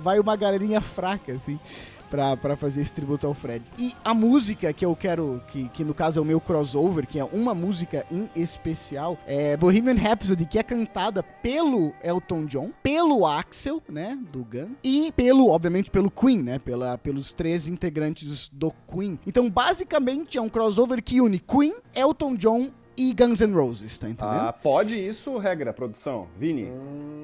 [0.00, 1.58] vai uma galerinha fraca, assim,
[2.08, 3.64] pra, pra fazer esse tributo ao Fred.
[3.78, 7.18] E a música que eu quero, que, que no caso é o meu crossover, que
[7.18, 13.26] é uma música em especial, é Bohemian Rhapsody, que é cantada pelo Elton John, pelo
[13.26, 18.72] Axel, né, do Gun, e pelo, obviamente, pelo Queen, né, pela, pelos três integrantes do
[18.92, 19.18] Queen.
[19.26, 24.08] Então, basicamente, é um crossover que une Queen, Elton John e Guns N' Roses, tá
[24.08, 24.40] entendendo?
[24.40, 26.26] Ah, pode isso, regra, produção.
[26.36, 26.68] Vini,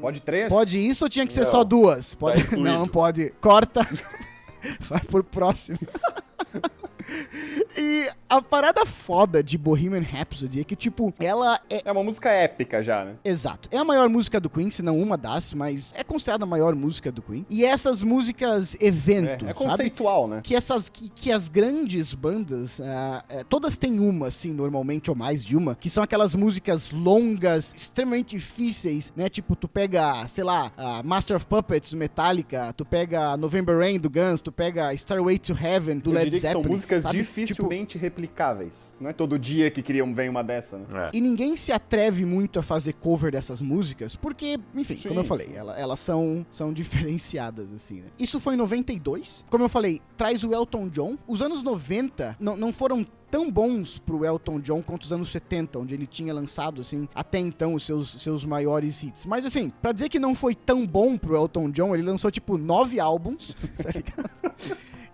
[0.00, 0.48] pode três?
[0.48, 1.50] Pode isso ou tinha que ser Não.
[1.50, 2.14] só duas?
[2.14, 2.40] Pode...
[2.40, 2.62] excluído.
[2.70, 3.30] não, pode.
[3.40, 3.86] Corta.
[4.80, 5.78] Vai por próximo.
[7.76, 11.82] e a parada foda de Bohemian Rhapsody é que, tipo, ela é.
[11.84, 13.14] É uma música épica já, né?
[13.24, 13.68] Exato.
[13.72, 16.74] É a maior música do Queen, se não uma das, mas é considerada a maior
[16.74, 17.44] música do Queen.
[17.48, 19.54] E essas músicas evento, É, é sabe?
[19.54, 20.40] conceitual, né?
[20.42, 25.44] que essas que, que as grandes bandas eh, todas têm uma assim normalmente ou mais
[25.44, 30.72] de uma que são aquelas músicas longas extremamente difíceis né tipo tu pega sei lá
[30.76, 35.38] a Master of Puppets do Metallica tu pega November Rain do Guns tu pega Starway
[35.38, 37.24] to Heaven do Eu Led que são Zeppelin músicas sabe?
[37.24, 38.94] Tipo, dificilmente replicáveis.
[39.00, 40.86] Não é todo dia que criam vem uma dessa, né?
[40.92, 41.10] É.
[41.16, 45.08] E ninguém se atreve muito a fazer cover dessas músicas, porque, enfim, Sim.
[45.08, 48.08] como eu falei, ela- elas são, são diferenciadas, assim, né?
[48.18, 49.44] Isso foi em 92.
[49.50, 51.16] Como eu falei, traz o Elton John.
[51.26, 55.80] Os anos 90 não, não foram tão bons pro Elton John quanto os anos 70,
[55.80, 59.24] onde ele tinha lançado, assim, até então os seus, seus maiores hits.
[59.24, 62.56] Mas, assim, pra dizer que não foi tão bom pro Elton John, ele lançou, tipo,
[62.56, 64.30] nove álbuns, tá ligado?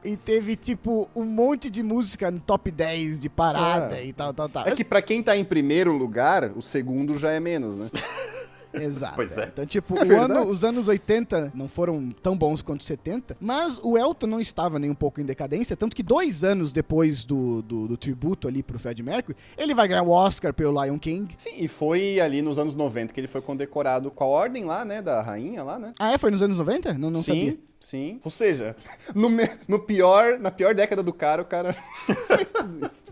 [0.02, 4.06] E teve, tipo, um monte de música no top 10 de parada É.
[4.06, 4.66] e tal, tal, tal.
[4.66, 7.90] É que pra quem tá em primeiro lugar, o segundo já é menos, né?
[8.72, 9.16] Exato.
[9.16, 9.44] Pois é.
[9.52, 13.78] Então, tipo, É ano- os anos 80 não foram tão bons quanto os 70, mas
[13.82, 17.62] o Elton não estava nem um pouco em decadência, tanto que dois anos depois do,
[17.62, 21.34] do, do tributo ali pro Fred Mercury, ele vai ganhar o Oscar pelo Lion King.
[21.36, 24.84] Sim, e foi ali nos anos 90 que ele foi condecorado com a ordem lá,
[24.84, 25.00] né?
[25.02, 25.92] Da rainha lá, né?
[25.98, 26.18] Ah, é?
[26.18, 26.94] Foi nos anos 90?
[26.94, 27.58] Não, não sim, sabia.
[27.80, 28.20] sim.
[28.24, 28.76] Ou seja,
[29.14, 31.72] no, me- no pior, na pior década do cara, o cara
[32.36, 33.04] fez tudo isso.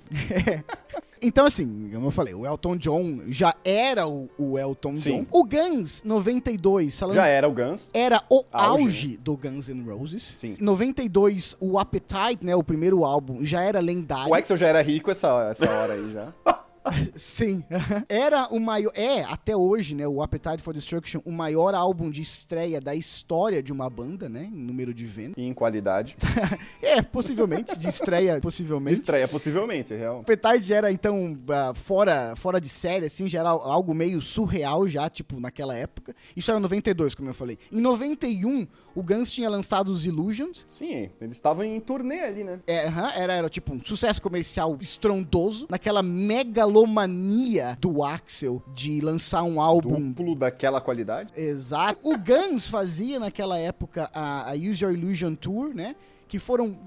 [1.23, 5.11] Então, assim, como eu falei, o Elton John já era o, o Elton Sim.
[5.11, 5.27] John.
[5.31, 7.91] O Guns, 92, falando Já era o Guns.
[7.95, 10.23] era o Auge, auge, do Guns N' Roses.
[10.23, 10.57] Sim.
[10.61, 14.31] Em 92, o Appetite, né, o primeiro álbum, já era lendário.
[14.31, 16.33] O Axel já era rico essa, essa hora aí já.
[17.17, 17.65] Sim.
[18.09, 18.93] Era o maior.
[18.95, 20.07] É, até hoje, né?
[20.07, 24.45] O Appetite for Destruction, o maior álbum de estreia da história de uma banda, né?
[24.53, 25.35] Em número de vendas.
[25.37, 26.17] E em qualidade.
[26.83, 28.95] É, possivelmente, de estreia, De possivelmente.
[29.01, 30.21] estreia, possivelmente, é real.
[30.21, 35.09] Appetite era, então, ah, fora, fora de série, assim, já era algo meio surreal já,
[35.09, 36.15] tipo, naquela época.
[36.37, 37.59] Isso era 92, como eu falei.
[37.71, 40.65] Em 91, o Guns tinha lançado os Illusions.
[40.67, 42.61] Sim, eles estavam em turnê ali, né?
[42.67, 46.03] É, era, era tipo um sucesso comercial estrondoso, naquela
[46.87, 51.31] megalomania do Axel de lançar um álbum Duplo daquela qualidade.
[51.37, 52.01] Exato.
[52.09, 55.97] O Guns fazia naquela época a, a Use Your Illusion Tour, né?
[56.27, 56.79] Que foram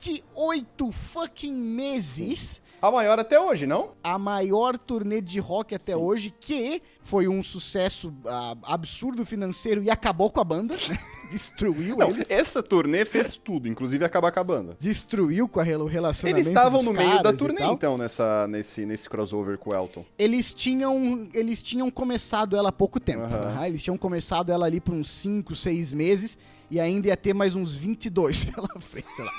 [0.00, 2.60] 28 fucking meses.
[2.80, 3.90] A maior até hoje, não?
[4.04, 5.98] A maior turnê de rock até Sim.
[5.98, 10.98] hoje, que foi um sucesso ah, absurdo financeiro e acabou com a banda, né?
[11.30, 12.30] Destruiu Não, eles.
[12.30, 14.76] essa turnê fez tudo, inclusive acaba acabando.
[14.78, 18.86] Destruiu com a rela- o relacionamento Eles estavam no meio da turnê, então, nessa, nesse,
[18.86, 20.04] nesse crossover com o Elton.
[20.18, 23.24] Eles tinham, eles tinham começado ela há pouco tempo.
[23.24, 23.66] Aham.
[23.66, 26.38] Eles tinham começado ela ali por uns 5, 6 meses
[26.70, 29.32] e ainda ia ter mais uns 22 pela frente, sei lá.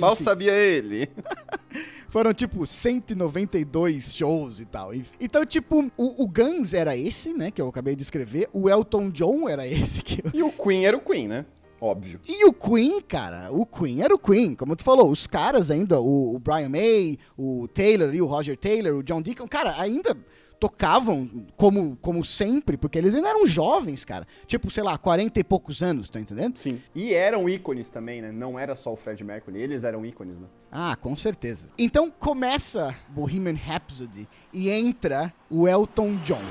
[0.00, 1.08] Mal sabia ele.
[2.08, 4.92] Foram tipo 192 shows e tal.
[5.20, 8.48] Então, tipo, o, o Guns era esse, né, que eu acabei de escrever.
[8.52, 10.30] O Elton John era esse que eu...
[10.32, 11.46] E o Queen era o Queen, né?
[11.80, 12.20] Óbvio.
[12.26, 16.00] E o Queen, cara, o Queen era o Queen, como tu falou, os caras ainda,
[16.00, 20.16] o, o Brian May, o Taylor e o Roger Taylor, o John Deacon, cara, ainda
[20.58, 24.26] tocavam como, como sempre, porque eles ainda eram jovens, cara.
[24.46, 26.56] Tipo, sei lá, 40 e poucos anos, tá entendendo?
[26.56, 26.80] Sim.
[26.94, 28.32] E eram ícones também, né?
[28.32, 30.46] Não era só o Fred Mercury, eles eram ícones, né?
[30.70, 31.68] Ah, com certeza.
[31.78, 36.42] Então começa Bohemian Rhapsody e entra o Elton John.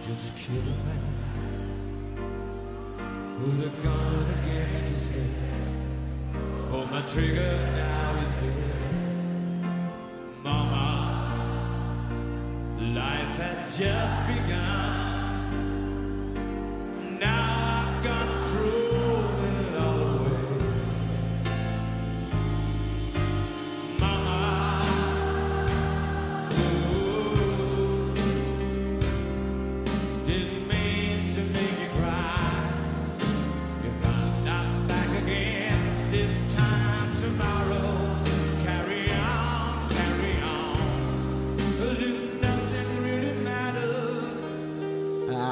[0.00, 1.14] Just kill a man.
[3.38, 6.68] Put a gun against his head.
[6.68, 8.83] Pull my trigger, now he's dead.
[10.44, 11.24] Mama,
[12.78, 15.18] life had just begun.
[17.18, 17.63] Now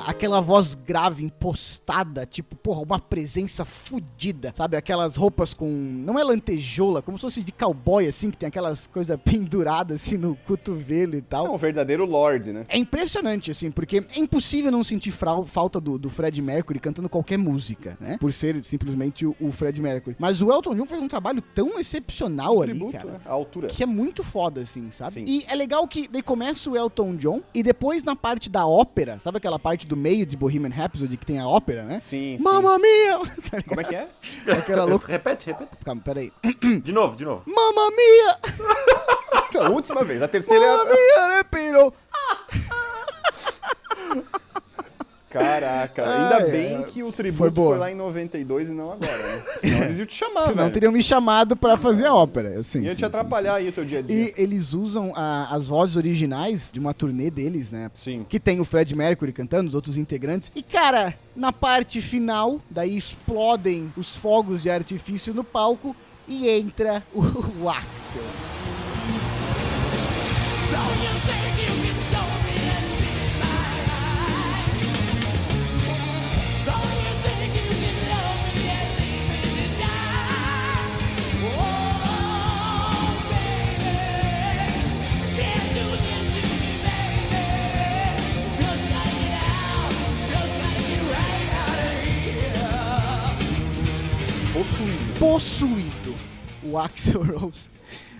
[0.07, 4.77] aquela voz grave, impostada, tipo, porra, uma presença fodida, sabe?
[4.77, 5.69] Aquelas roupas com.
[5.69, 10.17] Não é lantejola, como se fosse de cowboy, assim, que tem aquelas coisas penduradas assim
[10.17, 11.47] no cotovelo e tal.
[11.47, 12.65] É um verdadeiro Lorde, né?
[12.69, 17.39] É impressionante, assim, porque é impossível não sentir falta do, do Fred Mercury cantando qualquer
[17.39, 18.17] música, né?
[18.19, 20.17] Por ser simplesmente o, o Fred Mercury.
[20.19, 23.13] Mas o Elton John fez um trabalho tão excepcional ali, Tributo, cara.
[23.13, 23.21] né?
[23.25, 23.69] A altura.
[23.69, 25.13] Que é muito foda, assim, sabe?
[25.13, 25.25] Sim.
[25.27, 29.19] E é legal que daí começa o Elton John e depois na parte da ópera,
[29.19, 32.01] sabe aquela parte do meio de Bohemian Rhapsody que tem a ópera, né?
[32.01, 32.45] Sim, sim.
[32.45, 33.19] Mamma mia!
[33.69, 34.09] Como é que é?
[34.53, 35.11] Aquela louca.
[35.11, 35.71] Repete, repete.
[35.85, 36.33] Calma, peraí.
[36.83, 37.43] De novo, de novo.
[37.47, 38.39] Mamma mia!
[39.67, 40.23] A última vez.
[40.23, 40.95] A terceira Mamma é...
[40.95, 41.93] mia, né, Piro?
[45.33, 46.51] Caraca, Ah, ainda é.
[46.51, 47.71] bem que o Foi tributo boa.
[47.71, 49.43] foi, lá em 92 e não agora, né?
[49.61, 50.73] Senão eles iam te chamar, Senão velho.
[50.73, 52.51] teriam me chamado pra fazer a ópera.
[52.51, 54.15] Eu, sim, Ia sim, te sim, atrapalhar aí o teu dia a dia.
[54.15, 57.91] E eles usam a- as vozes originais de uma turnê deles, né?
[57.95, 58.27] Sim.
[58.29, 60.51] Que tem o Fred Mercury cantando, os outros integrantes.
[60.55, 65.97] E, cara, na parte final, daí explodem os fogos de artifício no palco
[66.29, 67.21] e entra o,
[67.65, 68.23] o Axel.
[96.73, 97.69] O Axel Rose.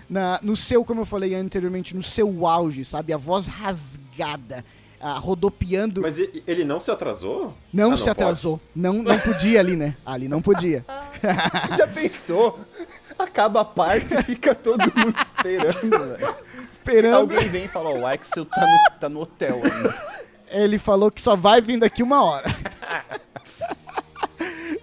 [0.09, 3.11] Na, no seu, como eu falei anteriormente, no seu auge, sabe?
[3.13, 4.63] A voz rasgada,
[5.01, 6.01] ah, rodopiando.
[6.01, 7.53] Mas ele não se atrasou?
[7.73, 8.09] não Ah, se pode.
[8.11, 8.61] atrasou.
[8.75, 9.95] Não, não podia ali, né?
[10.05, 10.85] Ali não podia.
[11.77, 12.59] Já pensou?
[13.17, 16.35] Acaba a parte e fica todo mundo esperando, velho.
[16.71, 17.15] Esperando.
[17.15, 19.95] Alguém vem e fala, ó, o Axel tá no, tá no hotel ainda.
[20.49, 22.53] Ele falou que só vai vir daqui uma hora.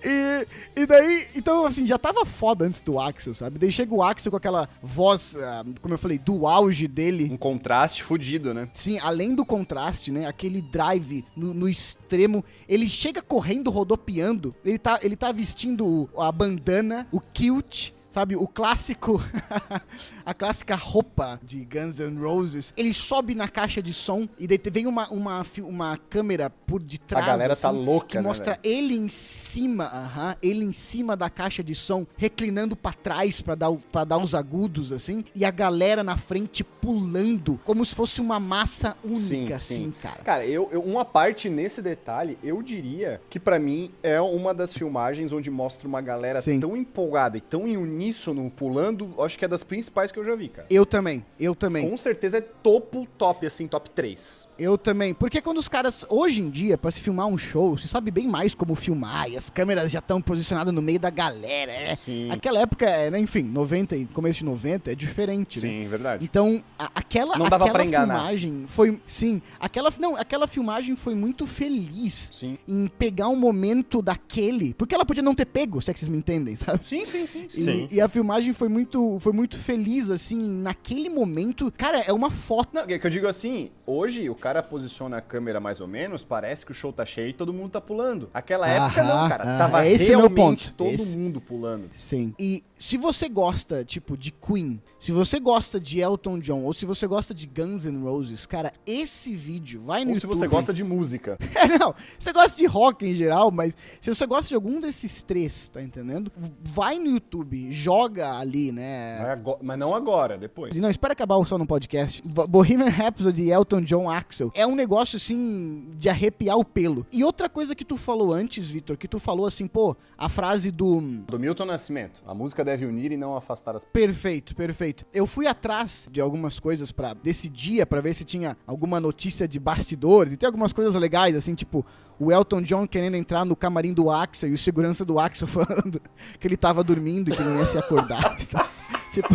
[0.03, 0.47] E,
[0.83, 3.59] e daí, então assim, já tava foda antes do Axel, sabe?
[3.59, 7.29] Daí chega o Axel com aquela voz, ah, como eu falei, do auge dele.
[7.31, 8.69] Um contraste fudido, né?
[8.75, 10.27] Sim, além do contraste, né?
[10.27, 12.45] Aquele drive no, no extremo.
[12.69, 14.55] Ele chega correndo, rodopiando.
[14.65, 17.93] Ele tá, ele tá vestindo a bandana, o kilt.
[18.11, 19.23] Sabe, o clássico,
[20.31, 22.73] a clássica roupa de Guns N' Roses.
[22.77, 27.27] Ele sobe na caixa de som e daí vem uma, uma, uma câmera por detrás.
[27.27, 28.61] galera tá louca, Que né, mostra velho?
[28.63, 33.57] ele em cima, aham, ele em cima da caixa de som, reclinando pra trás pra
[33.57, 35.25] dar, pra dar os agudos, assim.
[35.35, 40.23] E a galera na frente pulando, como se fosse uma massa única, assim, cara.
[40.23, 44.73] Cara, eu, eu- uma parte nesse detalhe, eu diria que pra mim é uma das
[44.73, 46.61] filmagens onde mostra uma galera Sim.
[46.61, 50.35] tão empolgada e tão em uníssono pulando, acho que é das principais que eu já
[50.35, 50.67] vi, cara.
[50.71, 51.89] Eu também, eu também.
[51.89, 54.49] Com certeza é topo top, assim, top 3.
[54.61, 55.15] Eu também.
[55.15, 58.27] Porque quando os caras, hoje em dia, pra se filmar um show, se sabe bem
[58.29, 61.95] mais como filmar, e as câmeras já estão posicionadas no meio da galera, é.
[61.95, 62.31] Sim.
[62.31, 65.89] Aquela época, é, né, enfim, 90 e começo de 90 é diferente, né?
[65.89, 66.23] verdade.
[66.25, 68.15] Então, a- aquela, Não dava aquela pra enganar.
[68.17, 69.01] filmagem foi.
[69.07, 72.59] Sim, aquela, não, aquela filmagem foi muito feliz Sim.
[72.69, 74.75] em pegar um momento daquele.
[74.75, 76.85] Porque ela podia não ter pego, se é que vocês me entendem, sabe?
[76.87, 77.47] Sim, sim, sim.
[77.49, 77.61] sim.
[77.61, 77.89] E, Sim.
[77.91, 81.73] E a filmagem foi muito, foi muito feliz, assim, naquele momento.
[81.79, 82.69] Cara, é uma foto.
[82.75, 86.25] Não, é que eu digo assim, hoje o cara posiciona a câmera mais ou menos,
[86.25, 88.29] parece que o show tá cheio e todo mundo tá pulando.
[88.35, 89.45] Aquela época não, cara.
[89.45, 89.59] aham.
[89.59, 90.75] Tava Esse é meu realmente ponto.
[90.77, 91.89] todo Esse- mundo pulando.
[91.93, 92.35] Sim.
[92.39, 96.87] E se você gosta, tipo, de Queen, se você gosta de Elton John, ou se
[96.87, 100.39] você gosta de Guns N' Roses, cara, esse vídeo vai no Ou se YouTube.
[100.39, 101.39] você gosta de música.
[101.61, 101.95] É, não.
[102.19, 105.83] Você gosta de rock em geral, mas se você gosta de algum desses três, tá
[105.83, 106.33] entendendo?
[106.63, 109.19] Vai no YouTube, joga ali, né?
[109.21, 110.75] Mas ago- Mas não agora, depois.
[110.77, 112.23] Não, espera acabar o só no podcast.
[112.27, 114.51] Bo- Bohemian Rhapsody, Elton John, Axel.
[114.55, 117.07] É um negócio, assim, de arrepiar o pelo.
[117.13, 120.71] E outra coisa que tu falou antes, Vitor, que tu falou assim, pô, a frase
[120.71, 120.99] do...
[121.29, 122.23] Do Milton Nascimento.
[122.27, 125.05] A música deve unir e não afastar as Perfeito, perfeito.
[125.13, 129.49] Eu fui atrás de algumas coisas para desse dia, pra ver se tinha alguma notícia
[129.49, 130.33] de bastidores.
[130.33, 131.85] E tem algumas coisas legais, assim, tipo
[132.19, 136.01] o Elton John querendo entrar no camarim do Axel e o segurança do Axel falando
[136.39, 138.37] que ele tava dormindo e que não ia se acordar.
[139.13, 139.35] tipo,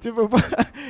[0.00, 0.30] tipo,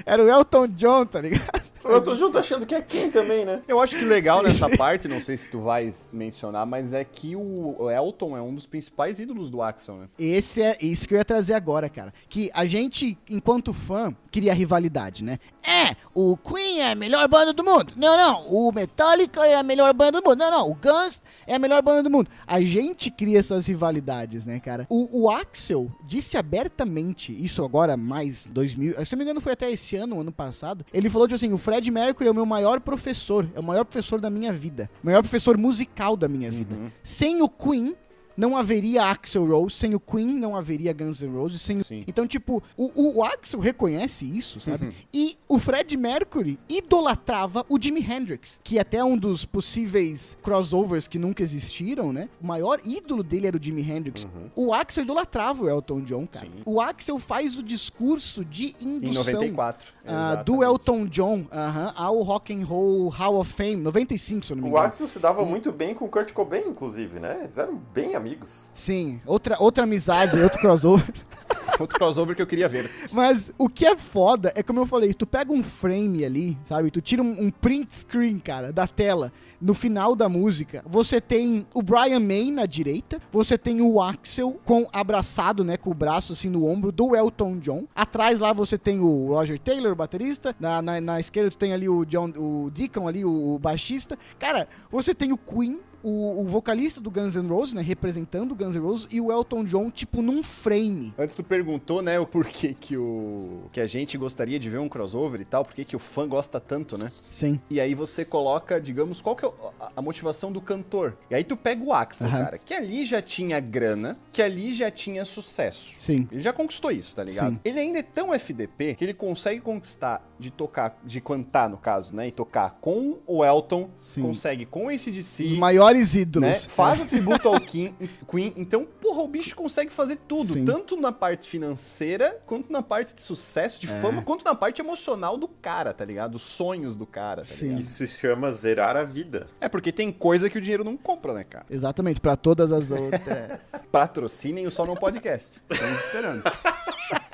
[0.04, 1.75] era o Elton John, tá ligado?
[1.88, 3.62] Eu tô junto achando que é quem também, né?
[3.66, 7.34] Eu acho que legal nessa parte, não sei se tu vais mencionar, mas é que
[7.36, 10.08] o Elton é um dos principais ídolos do Axel, né?
[10.18, 12.12] Esse é isso que eu ia trazer agora, cara.
[12.28, 15.38] Que a gente, enquanto fã, queria rivalidade, né?
[15.66, 17.94] É, o Queen é a melhor banda do mundo.
[17.96, 18.46] Não, não.
[18.48, 20.38] O Metallica é a melhor banda do mundo.
[20.38, 20.70] Não, não.
[20.70, 22.30] O Guns é a melhor banda do mundo.
[22.46, 24.86] A gente cria essas rivalidades, né, cara?
[24.88, 29.70] O, o Axel disse abertamente, isso agora mais 2000, se não me engano foi até
[29.70, 30.84] esse ano, ano passado.
[30.92, 33.48] Ele falou, tipo assim, o Fred Mercury é o meu maior professor.
[33.54, 34.90] É o maior professor da minha vida.
[35.02, 36.76] O maior professor musical da minha vida.
[37.02, 37.94] Sem o Queen,
[38.36, 41.84] não haveria Axel Rose, sem o Queen não haveria Guns N' Roses, sem o...
[41.84, 42.04] Sim.
[42.06, 44.92] Então, tipo, o, o Axel reconhece isso, sabe?
[45.12, 51.06] e o Fred Mercury idolatrava o Jimi Hendrix, que até é um dos possíveis crossovers
[51.08, 52.28] que nunca existiram, né?
[52.42, 54.26] O maior ídolo dele era o Jimi Hendrix.
[54.54, 56.46] O Axel idolatrava o Elton John, cara.
[56.46, 56.52] Sim.
[56.64, 59.92] O Axel faz o discurso de Em indução 94.
[60.04, 60.44] exatamente.
[60.44, 64.62] do Elton John aham, ao Rock and Roll Hall of Fame, 95, se eu não
[64.64, 64.86] me O engano.
[64.86, 67.40] Axel se dava muito bem com o Kurt Cobain, inclusive, né?
[67.44, 68.25] Eles eram bem amigos.
[68.74, 71.12] Sim, outra, outra amizade, outro crossover.
[71.78, 72.90] Outro crossover que eu queria ver.
[73.12, 76.90] Mas o que é foda é como eu falei, tu pega um frame ali, sabe?
[76.90, 79.32] Tu tira um, um print screen, cara, da tela.
[79.60, 84.58] No final da música, você tem o Brian May na direita, você tem o Axel
[84.64, 87.84] com abraçado, né, com o braço assim no ombro do Elton John.
[87.94, 90.54] Atrás lá você tem o Roger Taylor, o baterista.
[90.60, 94.18] Na, na, na esquerda tu tem ali o John, o Deacon ali, o, o baixista.
[94.38, 98.54] Cara, você tem o Queen, o, o vocalista do Guns N' Roses, né, representando o
[98.54, 101.12] Guns N' Roses e o Elton John tipo num frame.
[101.18, 104.88] Antes tu perguntou, né, o porquê que o que a gente gostaria de ver um
[104.88, 107.10] crossover e tal, porquê que o fã gosta tanto, né?
[107.30, 107.60] Sim.
[107.70, 109.50] E aí você coloca, digamos, qual que é
[109.96, 111.16] a, motivação do cantor.
[111.30, 112.44] E aí tu pega o Axel, Aham.
[112.44, 115.96] cara, que ali já tinha grana, que ali já tinha sucesso.
[115.98, 116.28] Sim.
[116.30, 117.54] Ele já conquistou isso, tá ligado?
[117.54, 117.60] Sim.
[117.64, 122.14] Ele ainda é tão FDP que ele consegue conquistar de tocar, de cantar no caso,
[122.14, 122.28] né?
[122.28, 124.22] E tocar com o Elton, Sim.
[124.22, 125.44] consegue com esse de si.
[125.44, 126.48] Os maiores ídolos.
[126.48, 126.54] Né?
[126.54, 127.94] Faz o tributo ao King,
[128.30, 128.52] Queen.
[128.56, 130.54] Então, porra, o bicho consegue fazer tudo.
[130.54, 130.64] Sim.
[130.64, 135.36] Tanto na parte financeira, quanto na parte de sucesso, de fama, quanto na parte emocional
[135.36, 136.34] do cara, tá ligado?
[136.36, 137.66] Os sonhos do cara, tá Sim.
[137.66, 137.80] ligado?
[137.80, 139.46] Isso se chama zerar a vida.
[139.60, 141.66] É porque tem coisa que o dinheiro não compra, né, cara?
[141.70, 143.26] Exatamente, pra todas as outras.
[143.28, 143.58] é.
[143.90, 145.60] Patrocinem o Só Não Podcast.
[145.70, 146.42] Estamos esperando.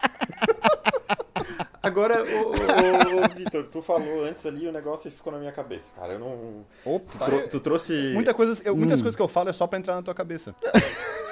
[1.82, 5.50] Agora, ô, ô, ô, Vitor, tu falou antes ali o negócio e ficou na minha
[5.52, 6.12] cabeça, cara.
[6.12, 6.64] Eu não.
[6.84, 8.12] Tu, Opa, trou- tu trouxe.
[8.14, 10.54] Muita coisa, eu- muitas coisas que eu falo é só pra entrar na tua cabeça.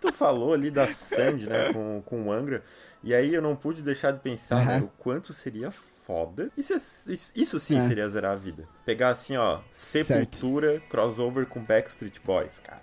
[0.00, 2.64] Tu falou ali da Sandy, né, com, com o Angra.
[3.04, 5.70] E aí eu não pude deixar de pensar né, o quanto seria
[6.12, 6.50] foda.
[6.58, 7.80] Isso, é- isso, isso sim É.
[7.80, 8.64] seria zerar a vida.
[8.84, 12.82] Pegar assim, ó, Sepultura, crossover com Backstreet Boys, cara.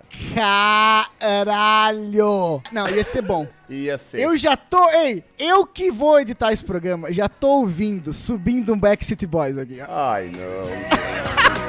[1.19, 2.61] Caralho!
[2.71, 3.47] Não, ia ser bom.
[3.69, 4.21] Ia ser.
[4.21, 4.89] Eu já tô.
[4.89, 9.79] Ei, eu que vou editar esse programa, já tô ouvindo, subindo um Backstreet Boys aqui.
[9.81, 9.85] ó.
[10.11, 10.99] Ai, não.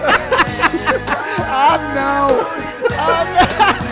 [1.52, 2.40] Ah, não!
[2.96, 3.24] Ah,
[3.84, 3.89] não!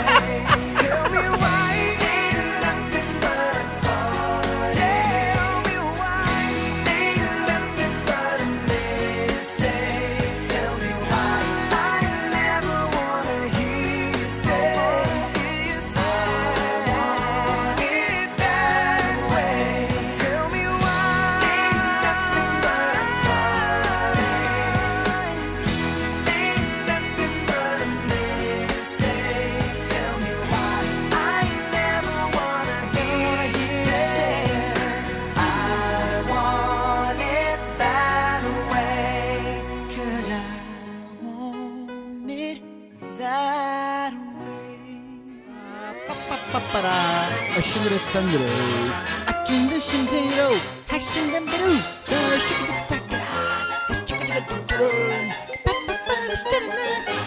[48.12, 48.90] Tangrei.
[49.26, 50.50] Akinde shindeiro,
[50.90, 51.74] hashinden beru,
[52.10, 53.34] da shikadikatara,
[54.08, 54.88] shikadikatara.
[55.64, 57.17] Papa, papa, shikadikatara.